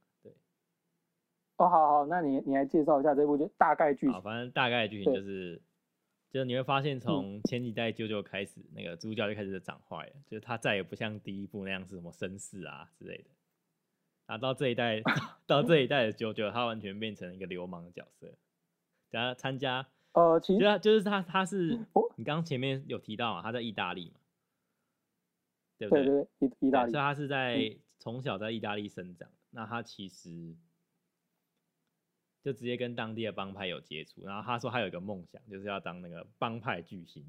[1.56, 4.22] 哦，好好，那你你来介绍一下这部就大概剧好，情。
[4.22, 5.62] 反正大概的剧情就是，
[6.30, 13.24] 就是你会发现从前几代啾啾开始，那个主角就开始长坏了，就是他再也不像第一部那样是什么绅士啊之类的。
[14.26, 15.00] 然后到这一代，
[15.46, 18.26] 到这一代的啾啾，他完全变成一个流氓的角色。
[19.10, 24.20] 等他参加，呃，其实就是他就是他他是哦，你刚刚前面有提到嘛，他在意大利嘛，
[25.78, 30.54] 对不对对对，意意大利所以他是在从小在意大利生长，那他其实
[32.42, 34.24] 就直接跟当地的帮派有接触。
[34.24, 37.24] 然后他说他有一个梦想，就是要当那个帮派巨星。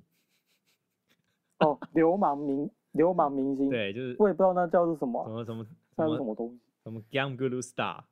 [1.60, 6.60] 哦，流氓明流氓明星，，对，就是我也不知道那叫做什什么，什么那什么是什么东西。
[6.84, 8.04] 什么 Gam Guru Star，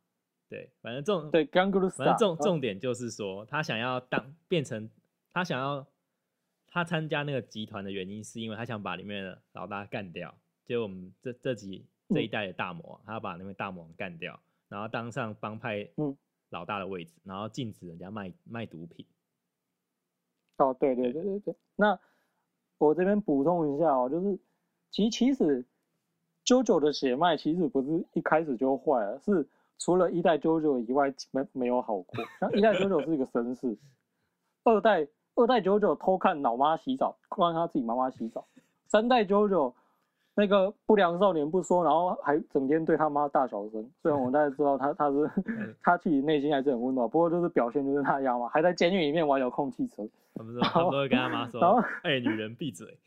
[0.52, 4.90] 对，反正重对 g a n g l u 反正重啊重点就是说，他想要当变成
[5.32, 5.88] 他想要
[6.68, 10.36] 他参加那个集团的原因，是因为他想把里面的老大干掉。
[10.66, 14.38] 就我们这这集这一嗯代的大魔王，他要把那位大魔王干掉，
[14.68, 16.18] 然后当上帮派嗯
[16.50, 19.06] 老大的位置，然后禁止人家卖卖毒品。
[20.58, 21.56] 哦，对对对对对。
[21.78, 21.98] 那
[22.78, 24.38] 我这边补充一下哦，就是
[24.90, 25.64] 其其实
[26.44, 29.48] 啾啾的血脉其实不是一开始就坏了，是
[29.84, 32.24] 除了一代啾啾以外没没有好过。
[32.40, 33.76] 像一代啾啾是一个绅士，
[34.64, 38.46] 二代二代啾啾偷看老妈洗澡，看他自己妈妈洗澡，
[38.86, 39.74] 三代啾啾
[40.36, 43.92] 那个不良少年不说，然后还整天对他妈大小声。
[44.04, 50.08] 虽然我们大家知道他他是他自己内心还是很温暖，不过就是表现就是那样嘛，还在监狱里面玩遥控汽车。
[50.36, 52.98] 他们说，他们都会跟他妈说然后：“哎、女人闭嘴。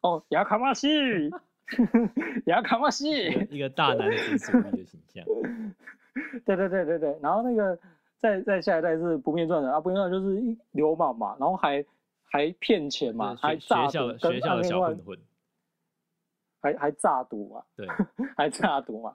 [0.00, 0.88] 哦，雅卡马西，
[2.46, 5.24] 雅卡马西，一个”一个大男子主义的形象。
[6.44, 7.18] 对对对对对。
[7.22, 7.78] 然后那个
[8.20, 11.84] 再再下一代是不灭传人啊，不灭传人就是一流氓嘛，然后还
[12.24, 15.18] 还骗钱嘛，还诈学校的赌，学校的小混混，
[16.60, 17.86] 还还诈赌嘛，对，
[18.36, 19.14] 还诈赌嘛。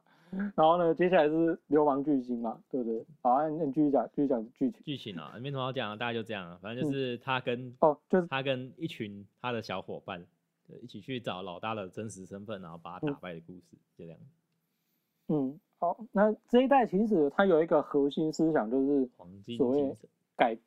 [0.56, 3.06] 然后呢，接下来是流氓巨星嘛，对不对？
[3.22, 4.82] 好，那你继续讲，继续讲剧情。
[4.84, 6.58] 剧情啊，没什么好讲的，大概就这样啊。
[6.60, 10.26] 反正就是他跟哦，就是他跟一群他的小伙伴，对
[10.82, 14.20] 一起去找老大的真实身份，然后把他打败的故事，就这样。
[15.30, 19.96] 嗯，好，那这一代其实它有一个核心思想，就是黄金所谓
[20.36, 20.58] 改，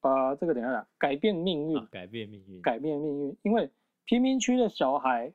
[0.00, 2.60] 呃，这个等一下讲，改变命运，啊，改变命运。
[2.62, 3.36] 改变命运。
[3.42, 3.70] 因为
[4.04, 5.32] 贫民区的小孩，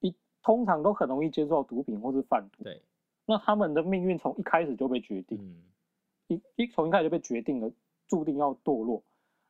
[0.00, 2.82] 一通常都很容易接触到毒品或是贩毒，对，
[3.24, 5.62] 那他们的命运从一开始就被决定，嗯，
[6.28, 7.70] 一一从一开始就被决定了，
[8.08, 9.02] 注定要堕落。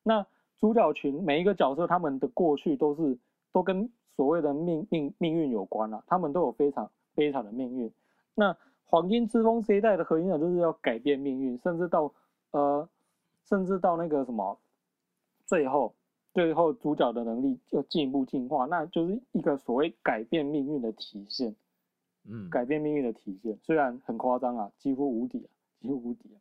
[0.04, 0.24] 那
[0.58, 3.18] 主角群每一个角色，他们的过去都是
[3.52, 7.90] 都跟所谓的命命命运有关啊，他们都有非常悲惨的命运。
[8.34, 12.12] 那黄金之风这一代的核心呢，就是要改变命运，甚至到
[12.52, 12.88] 呃，
[13.44, 14.58] 甚至到那个什么，
[15.46, 15.94] 最后
[16.32, 21.54] 最后主角的能力又进一步进化，那就是一个所谓改变命运的体现。
[22.30, 25.48] 嗯，改变命运的体现，虽然很夸张啊，几乎无敌啊，
[25.80, 26.36] 几乎无敌啊，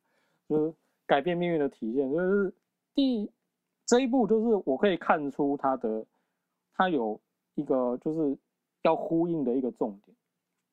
[0.49, 0.73] 就是
[1.05, 2.11] 改变命运的体现。
[2.11, 2.53] 就是
[2.93, 3.31] 第
[3.85, 6.05] 这一步，就是我可以看出他的，
[6.77, 7.19] 它有
[7.55, 8.37] 一个就是
[8.83, 10.15] 要呼应的一个重点，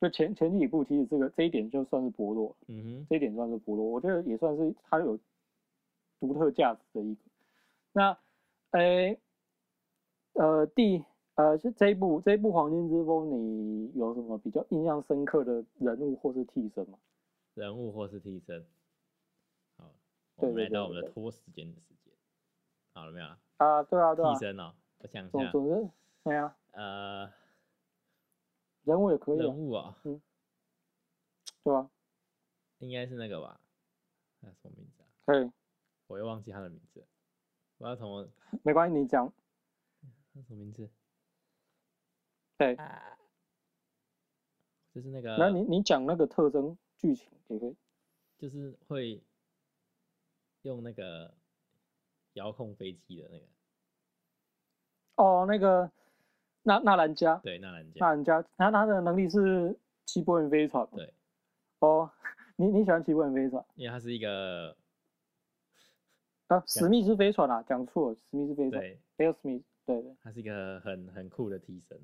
[0.00, 5.18] 就前前几部其实这个这一点就算是薄弱，嗯哼这一点算是薄弱，我觉得也算是它有
[6.20, 7.20] 独特价值的一个。
[7.92, 8.18] 那，
[8.72, 9.18] 诶，
[10.34, 11.02] 呃，第
[11.36, 16.98] 呃是这一部这一部《黄金之风》，你有什么比较印象深刻的人物或是替身吗？
[17.54, 18.66] 人物或是替身。
[19.78, 19.90] 好，
[20.36, 22.12] 我对们来到我们的拖时间的时间，
[22.92, 23.38] 好了没有啊？
[23.58, 24.74] 啊，对啊，对啊替，身哦，
[25.04, 25.90] 我想一下，总总之，
[26.22, 27.30] 对啊，呃，
[28.84, 30.22] 人物也可以啊，人物啊，嗯
[31.62, 31.90] 对吧、
[32.78, 33.60] 应该是那个吧？
[34.40, 35.06] 那什么名字啊？
[35.26, 35.52] 可以，
[36.06, 37.06] 我又忘记他的名字，
[37.76, 38.26] 我要从
[38.62, 39.30] 没关系，你讲，
[40.32, 40.90] 那什么名字？
[42.56, 43.18] 对，啊，
[44.94, 47.76] 就是那个，那你你讲那个特征剧情也可以。
[48.38, 49.22] 就是会
[50.62, 51.36] 用那个
[52.32, 53.46] 遥控飞机的那个，
[55.16, 55.90] 哦，那个
[56.62, 60.90] 纳纳兰加，对，纳兰纳加，兰加，他他的能力是齐柏林飞船嘛。
[60.96, 61.14] 对，
[61.80, 62.10] 哦，
[62.56, 64.76] 你你喜欢齐柏林飞船因为他是一个，
[66.48, 66.62] 啊？
[66.66, 70.16] 史密斯飞船啊，讲错了，史密斯飞船对，，Air Smith，对对。
[70.22, 71.96] 他是一个很很酷的替身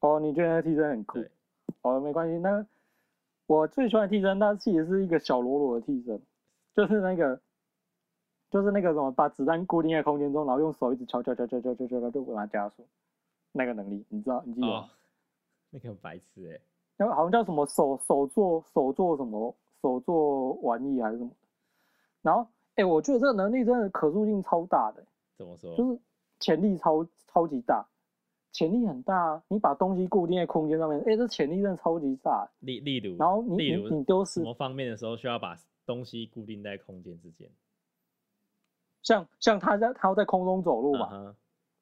[0.00, 1.18] 啊，哦，你觉得那替身很酷？
[1.82, 2.66] 哦，没关系，那
[3.46, 6.20] 我最喜欢的替身，那其实是一个小罗罗的替身，
[6.74, 7.40] 就是那个，
[8.50, 12.84] 就是那个什么，把子弹固定在空间中，然后用手一直敲敲敲敲敲敲敲，就把它加速，
[13.52, 14.42] 那个能力，你知道？
[14.44, 14.72] 你记得吗？
[14.72, 14.88] 哦，
[15.70, 16.60] 那个很白痴哎，
[16.96, 21.30] 那个好像叫什么手手做手做什么手做玩意还是什么，
[22.22, 25.04] 然后哎、我觉得这个能力真的可塑性超大的、
[25.36, 25.76] 怎么说？
[25.76, 25.98] 就是
[26.38, 27.86] 潜力超超级大，
[28.52, 29.42] 潜力很大啊！
[29.48, 32.48] 你把东西固定在空间上面，哎、这潜力真的超级大。
[32.60, 37.48] 例例如，然后你你例如你丢失，什么方面的时候需要把东西固定在空间之间？
[39.02, 41.34] 像像他在他要在空中走路嘛，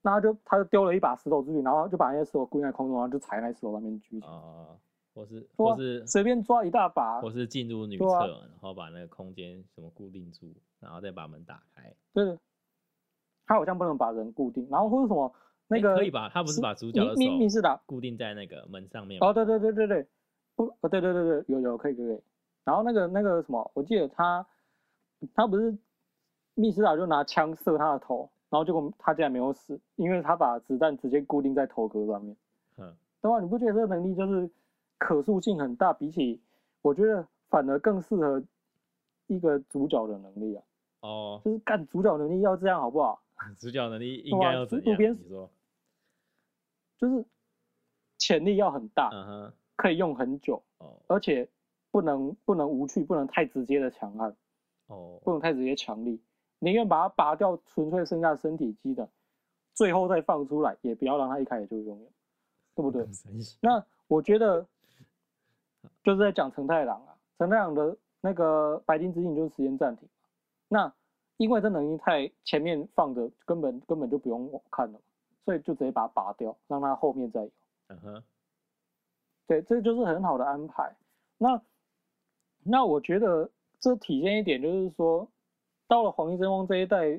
[0.02, 4.78] 那他就他就丢了一把石头出去，然后就把那些石头固定在空中，然后就踩在石头上面举起来，哦，
[5.14, 11.94] 或是对啊或是随便抓一大把或，是进入女对啊厕，然后把那个空间什么固定住，然后再把门打开。
[12.12, 12.38] 对的。
[13.46, 15.34] 他好像不能把人固定，然后或者什么
[15.68, 16.28] 那个诶可以吧？
[16.28, 19.26] 他不是把主角的密密密手室达固定在那个门上面吗？
[19.26, 20.06] 哦，对对对对对，
[20.54, 22.20] 不，哦对对对对，有有可以可以。
[22.64, 24.46] 然后那个那个什么，我记得他
[25.34, 25.74] 他不是
[26.58, 32.36] 密斯达就拿枪射他的头，然后结果他竟然没有死，因为他把子弹直接固定在头壳上面。
[32.76, 32.92] 哼，
[33.22, 33.40] 对吧？
[33.40, 34.50] 你不觉得这个能力就是
[34.98, 35.92] 可塑性很大？
[35.92, 36.40] 比起
[36.82, 38.42] 我觉得反而更适合
[39.28, 40.64] 一个主角的能力啊，
[41.02, 43.22] 哦，就是干主角能力要这样好不好？
[43.56, 45.00] 主角能力应该要怎样？
[45.00, 45.48] 你说，
[46.98, 47.24] 就是
[48.16, 51.48] 潜力要很大，嗯哼，可以用很久，哦而且
[51.92, 54.34] 不能不能无趣，不能太直接的强悍。
[54.88, 56.18] 哦，不能太直接强力，
[56.60, 59.08] 宁愿把它拔掉，纯粹剩下身体机的，
[59.74, 62.06] 最后再放出来，也不要让它一开始就拥有，
[62.74, 63.06] 对不对？
[63.60, 64.66] 那我觉得
[66.02, 70.08] 就是在讲成太郎啊，成太郎的那个白金之影就是时间暂停，
[70.68, 70.92] 那
[71.36, 74.98] 因为这能力太前面放着，根本根本就不用看了，
[75.44, 77.50] 所以就直接把它拔掉，让它后面再有。
[77.90, 78.22] 嗯哼，
[79.46, 80.94] 对，这就是很好的安排。
[81.38, 81.62] 那
[82.64, 83.48] 那我觉得
[83.78, 85.28] 这体现一点就是说，
[85.88, 87.18] 到了黄金真风这一代，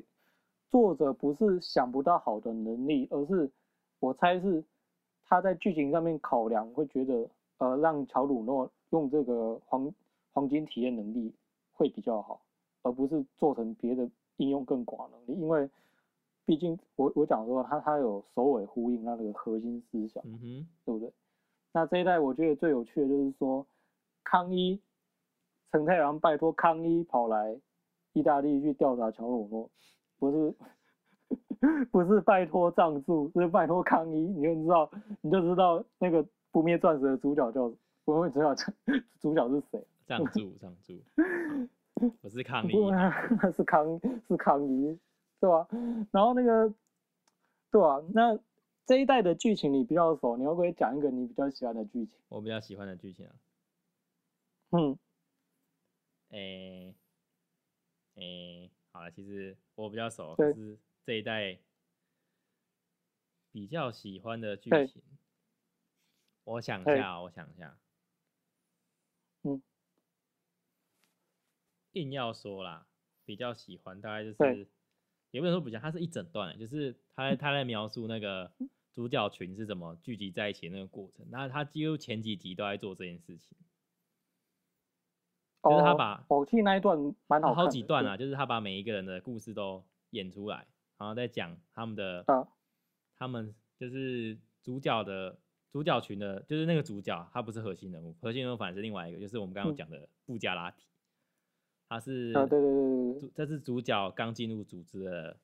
[0.70, 3.50] 作者不是想不到好的能力，而是
[3.98, 4.64] 我猜是
[5.24, 9.92] 他在剧情上面考量，会觉得呃让乔鲁诺用这个黄
[10.32, 11.34] 黄金体验能力
[11.72, 12.40] 会比较好，
[12.82, 15.68] 而不是做成别的应用更广的能力，因为
[16.46, 20.22] 毕竟我我讲说他他有首尾呼应他那个核心思想。
[20.24, 21.12] 嗯哼，对不对？
[21.72, 23.66] 那这一代我觉得最有趣的就是说，
[24.22, 24.80] 康一
[25.72, 27.56] 陈太郎拜托康一跑来
[28.12, 29.70] 意大利去调查乔鲁诺，
[30.18, 30.54] 不是
[31.90, 34.90] 不是拜托藏助，是拜托康一，你就知道
[35.20, 37.72] 你就知道那个不灭钻石的主角叫
[38.04, 38.54] 不灭主角
[39.20, 39.86] 主角是谁？
[40.06, 41.00] 藏住藏住，
[42.20, 42.90] 我 是抗议，不，
[43.52, 44.98] 是康是康一，
[45.38, 45.68] 对吧？
[46.10, 46.74] 然后那个，
[47.70, 48.02] 对吧？
[48.12, 48.36] 那
[48.86, 52.18] 这一代的剧情你比较熟，你会不会讲一个你比较喜欢的剧情？
[52.28, 53.32] 我比较喜欢的剧情啊，
[54.72, 54.98] 嗯，
[56.30, 56.69] 诶、
[58.20, 60.52] 诶、好了，其实我比较熟，对。
[60.52, 61.58] 可是这一代
[63.50, 65.02] 比较喜欢的剧情，
[66.44, 67.78] 我想一下哦，我想一下，
[69.42, 69.62] 嗯，
[71.92, 72.86] 硬要说啦，
[73.24, 74.68] 比较喜欢大概就是，
[75.30, 78.52] 也不能说比较，它是一整段欸，就是他在他在描述那个
[78.92, 83.56] 主角群是怎么聚集在一起的那个过程，那他几乎前几集都在做这件事情。
[85.62, 86.96] 就是他哦把我记得那一段
[87.26, 92.46] 蛮好好几段啊，就是他把每一个人的故事都演出来，然后再讲他们的，啊，
[93.18, 95.38] 他们就是主角的
[95.70, 99.76] 主角群的，就是那个主角，他不是核心人物，核心人物反而是另外一个，就是我们刚刚嗯。
[99.76, 100.86] 讲的布加拉提，
[101.88, 105.36] 他是啊，对对对对这是主角刚进入组织的，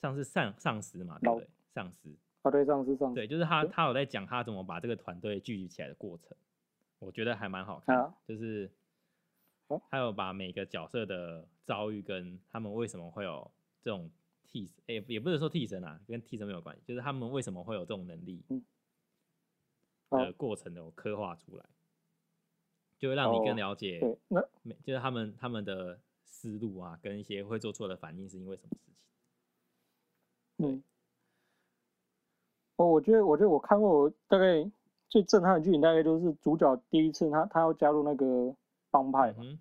[0.00, 1.48] 像是上上司嘛，对不对？
[1.74, 6.36] 上司，啊，对上司上司对，就是他他有在讲他怎么把这个团队聚集起来的过程，
[6.98, 8.14] 我觉得还蛮好看，啊。
[8.28, 8.70] 就是哦
[9.90, 13.50] 他有把每个角色的遭遇跟他们为什么会有
[13.80, 14.10] 这种
[14.44, 18.42] 替身，诶、也不是说替身啊，跟替身没有关系，就是他们为什么会有这种能力
[20.10, 21.64] 的过程有刻画出来，
[22.98, 28.94] 就会让你更哦了解对，那每就是他们他们的思路啊，跟一些会做错的反应是因为什么事情。
[30.58, 30.82] 嗯，
[32.76, 34.70] 哦，我觉得，我觉得我看过大概
[35.08, 38.54] 最震撼的剧情，大概就是主角第一次他他要加入那个
[38.92, 39.58] 帮派嗯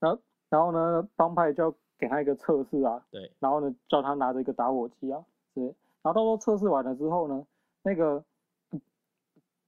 [0.00, 0.18] 嘛，哼，
[0.48, 5.22] 然后呢，帮派就要给他一个测试啊，对，然后呢，叫他拿着一个打火机啊，
[5.52, 5.64] 对，
[6.02, 7.46] 然后到时候测试完了之后呢，
[7.82, 8.24] 那个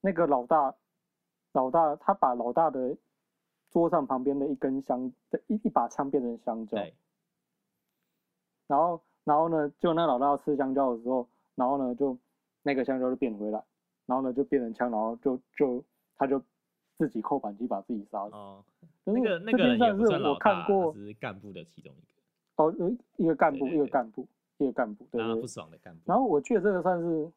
[0.00, 0.74] 那个老大，
[1.52, 2.96] 老大他把老大的
[3.70, 6.94] 桌上旁边的一根香的一一把枪变成香蕉，对，
[8.68, 12.16] 然后然后呢，就那老大要吃香蕉的时候，然后呢就
[12.62, 13.62] 那个香蕉就变回来，
[14.06, 15.82] 然后呢就变成枪，然后就就
[16.16, 16.40] 他就
[16.98, 18.34] 自己扣扳机把自己杀死。
[18.34, 18.62] 哦，
[19.04, 24.26] 那个那个人也不算是我算老大，看过他是干部的其中一个，哦，呃一个干部，一个干部，
[24.58, 25.46] 一个干部，对不。
[25.46, 26.00] 爽的干部。
[26.04, 27.32] 然后我觉得这个算是，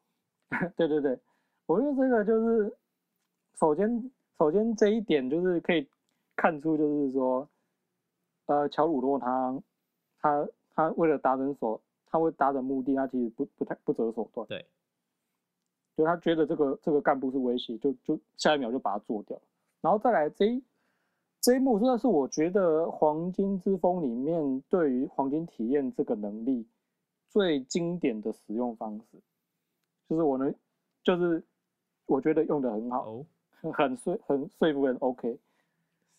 [0.76, 1.18] 对对对，
[1.66, 2.76] 我觉得这个就是，
[3.58, 5.88] 首先首先这一点就是可以
[6.34, 7.48] 看出，就是说，
[8.46, 9.62] 呃，乔鲁洛他
[10.20, 14.66] 他他为了达成所，他为达成目的，他其实不不太不择手段，对，
[15.96, 19.40] 就他觉得这个这个干部是威胁，就就下一秒就把他做掉，
[19.82, 20.64] 然后再来这一
[21.40, 26.64] 这一幕，真的是我觉得《黄金之风》里面对于黄金体验这个能力
[27.28, 29.18] 最经典的使用方式，
[30.08, 30.54] 就是我能，
[31.02, 31.42] 就是
[32.06, 33.26] 我觉得用的很好，哦，
[33.72, 35.36] 很说很说服人 OK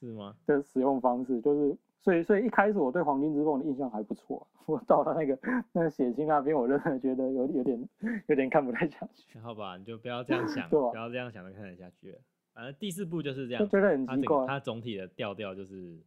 [0.01, 0.35] 是吗？
[0.45, 5.39] 的使用方式，就是所以所以一开始我对《黄金之风》的印象还不错，我到了那个
[5.71, 7.89] 那个血腥那边，我真的觉得有有点
[8.27, 12.19] 有点看不太下去，好吧，你就不要这样想， 不要这样想就看得下去了。
[12.53, 14.45] 反正第四部就是这样觉得很奇怪。
[14.45, 15.99] 它总体的调调就是，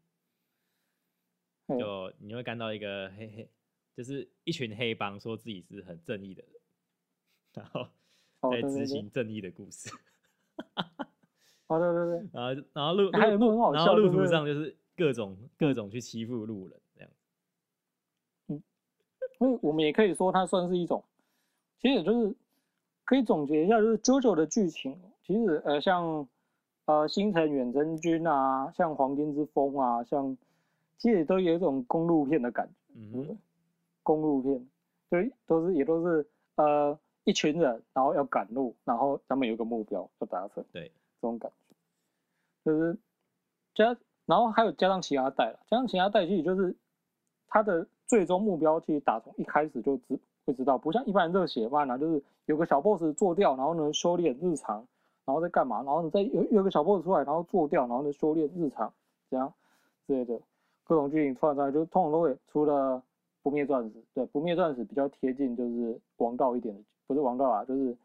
[1.67, 3.51] 就你会看到一个黑黑，
[3.97, 6.53] 就是一群黑帮说自己是很正义的人，
[7.55, 7.89] 然后
[8.41, 9.91] 哦，在执行正义的故事。
[11.67, 17.11] 哦对对对， 然后然后路还有路很好然后路途上就是各种各种去欺负路人这样。
[19.37, 21.05] 所以我们也可以说它算是一种，
[21.81, 22.35] 其实也就是
[23.05, 26.27] 可以总结一下，就是 JoJo 的剧情，其实呃像
[26.87, 30.37] 呃星辰远征军啊，像黄金之风啊，像
[30.99, 33.39] 其实都有一种公路片的感觉，嗯
[34.03, 34.69] 公路片，
[35.11, 41.75] 就都是也都是呃一群人，然后要赶路，然后他们有个目标要达成，对，这种感觉，
[42.65, 42.97] 就是
[43.75, 46.75] 加，然后还有加上其他代了，加上其他代其实就是
[47.49, 54.87] 他的最终目标，其实打从一开始就知会知道，不像一般人热血漫啊，就是有个小 boss 做掉，然后呢修炼日常，
[55.27, 58.91] 然后再干嘛，然后你再有有个小 boss 出来，然后做掉，然后呢修炼日常，
[59.29, 59.53] 这样
[60.07, 60.41] 之类的
[60.85, 63.03] 各种剧情串出来，就通常都会除了
[63.43, 67.97] 不灭钻石，对，不灭钻石比较贴近就是王道一点的，不是王道啊，就是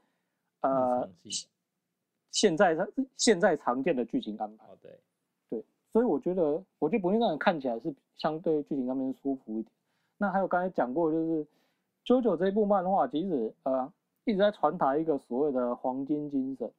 [0.61, 1.07] 呃
[2.31, 2.75] 现在
[3.15, 4.65] 现在常见的剧情安排。
[4.65, 9.65] 哦对，所以我觉得，我觉得《不灭钻石》看起来是相对剧情上面舒服一点。
[10.17, 11.45] 那还有刚才讲过，就是
[12.05, 13.91] 《JoJo》这一部漫画，其实呃
[14.23, 16.71] 一直在传达一个所谓的黄金精神。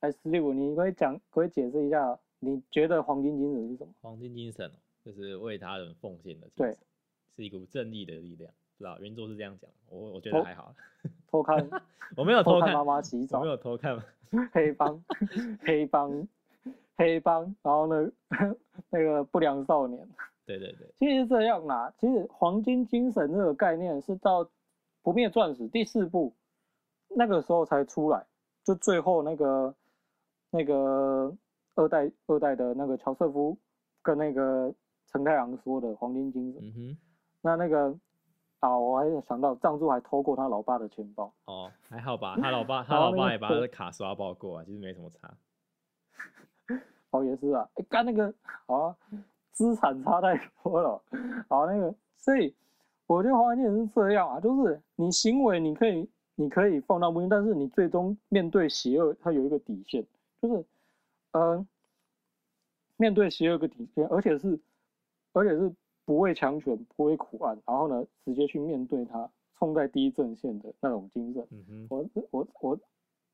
[0.00, 3.92] 对，哎，十六，你可以讲，可以解释一下，你觉得黄金精神是什么？
[4.00, 6.78] 黄金精神哦，就是为他人奉献的精对神，
[7.36, 8.50] 是一股正义的力量。
[8.78, 10.74] 不知道原作是这样讲，我我觉得哦还好，
[11.30, 11.68] 偷看
[12.16, 14.02] 我没有偷看，偷看妈妈洗澡我没，有偷看，
[14.52, 15.04] 黑帮，
[15.60, 16.28] 黑帮，
[16.96, 18.10] 黑帮，然后呢，
[18.88, 20.08] 那个不良少年。
[20.46, 24.44] 对对对，其实是这样啦，其实黄金精神这个概念是到
[25.02, 26.34] 《不灭钻石》第四部
[27.08, 28.26] 那个时候才出来，
[28.64, 29.74] 就最后那个
[30.50, 31.34] 那个
[31.74, 33.56] 二代二代的那个乔瑟夫
[34.02, 34.72] 跟那个
[35.06, 36.62] 陈太郎说的黄金精神。
[36.62, 36.98] 嗯哼，
[37.42, 37.94] 那那个
[38.60, 45.32] 啊，我还有想到藏柱还偷过他老爸的钱包，哦还好吧， 他老爸他老爸也把他的卡刷爆过啊，其实没什么差。
[47.10, 48.32] 哦也是啊，哎干那个
[48.66, 48.96] 好啊，
[49.52, 51.02] 资产差太多了，
[51.48, 52.54] 好那个，所以
[53.06, 60.06] 我觉得黄金精神是这样啊，就是你行为你可以你可以放大不定，但是你最终面对邪恶，它有一个底线，
[60.40, 60.64] 就是
[61.32, 61.66] 嗯
[62.96, 64.60] 面对邪恶有个底线，而且是
[65.32, 65.74] 而且是
[66.04, 71.46] 不畏强权，不畏苦暗，然后呢直接去面对它，冲在第一阵线的那种精神。
[71.50, 72.80] 嗯哼，我我我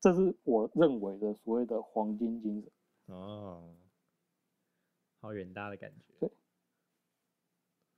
[0.01, 2.71] 这是我认为的所谓的黄金精神。
[3.15, 3.75] 哦，
[5.21, 6.29] 好远大的感觉。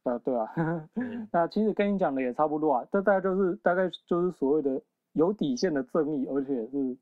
[0.05, 4.81] 对啊，对啊，嗯 那其实跟你讲的也差不多啊，这大概就是大概就是所谓的
[5.13, 6.97] 有底线的正义，而且是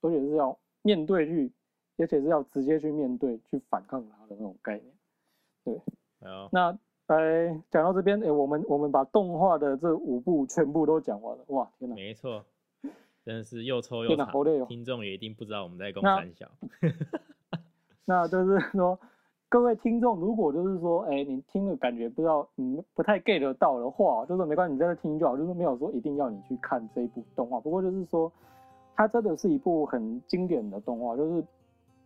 [0.00, 1.52] 而且是要面对去，
[1.98, 5.80] 而且是要直接去面对去反抗它的那种概念。
[6.20, 6.78] 哎呦，那
[7.08, 11.96] 哎，讲到这边，哎，我们我们把动画的这五部全部都讲完了，哇，天哪！
[11.96, 12.44] 没错，
[13.24, 16.48] 真的是又抽又长好累哦，听众也一定不知道我们在攻那三小。
[18.06, 18.96] 那就是说，
[19.48, 27.58] 各位听众，如果就是说，哎，你听了感觉不知道，嗯不太 get 得到的话，就是没关系，你在这听就好，就是没有说一定要你去看这一部动画。
[27.58, 28.32] 不过就是说，
[28.96, 31.44] 它真的是一部很经典的动画，就是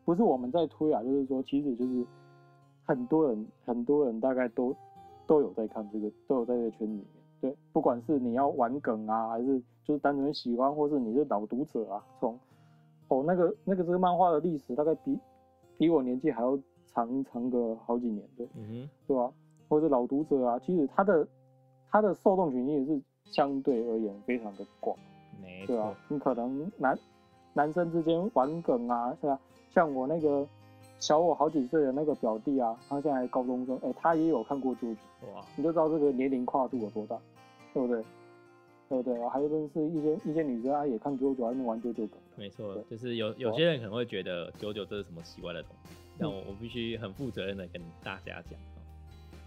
[0.04, 2.04] 不是我们在推啊，就是说，其实就是
[2.84, 4.74] 很多人很多人大概都
[5.26, 7.06] 都有在看这个，都有在这个圈子里面。
[7.40, 12.38] 对，不管是你要玩梗啊，还是就是单纯喜欢，或是你是老读者啊，从
[13.08, 15.18] 哦那个那个这个漫画的历史大概比
[15.78, 19.32] 比我年纪还要长长个好几年，对嗯对吧、
[19.68, 21.26] 或者老读者啊，其实他的
[21.88, 24.96] 他的受众群也是相对而言非常的广，
[25.66, 26.98] 对啊错，，你可能男
[27.52, 29.38] 男生之间玩梗啊，是吧？
[29.70, 30.46] 像我那个
[30.98, 34.96] 小我好几岁的那个表弟啊，他现在高中生，哎、他也有看过《啾啾》，
[35.34, 37.16] 哇，你就知道这个年龄跨度有多大，
[37.72, 38.02] 对不对？
[38.88, 39.28] 对不对？
[39.28, 42.18] 还有认识一些一些女生啊，也看九九，还能玩九九梗。
[42.36, 48.66] 没错，就是有有些人可能会觉得九九这是什么奇怪的东西，但我我必须很负责任的跟大家讲，哦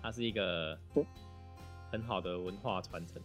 [0.01, 1.05] 它是一个对
[1.91, 3.21] 很好的文化传承，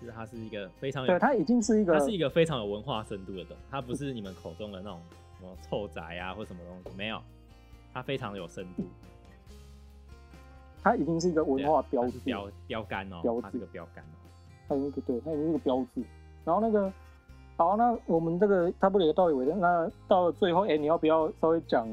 [0.00, 5.00] 就是它是一个非常有对，它已经是一个它是一个非常有文化深度的东西，它不是你们口中的那种
[5.38, 7.20] 什么臭宅啊或什么东西，没有，
[7.92, 8.84] 它非常有深度，
[10.82, 14.16] 它已经是一个文化标志，标标杆哦标，它是志个标杆哦，
[14.68, 16.02] 它有一个对，它有一个标志。
[16.44, 16.92] 然后那个，
[17.56, 21.88] 好，那我们这个差不多也到尾声，那到了最后，哎，你要不要稍微讲？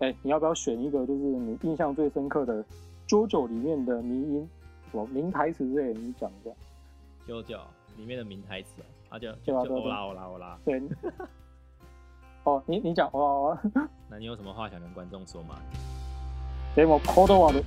[0.00, 2.62] 哎，你要不要选一个就是你印象最深刻的
[3.08, 4.48] 《JoJo》里面的迷音，
[4.90, 6.50] 什么名台词之类的，你讲一下。
[7.27, 7.59] 九九
[7.97, 10.81] 里面的名台词哦，它就对啊对啊对啊就就欧啦欧啦欧啦，对。
[12.43, 13.61] 哦，你你讲哇哇，
[14.09, 15.55] 那你有什么话想跟观众说吗？
[16.75, 17.63] でもコードワード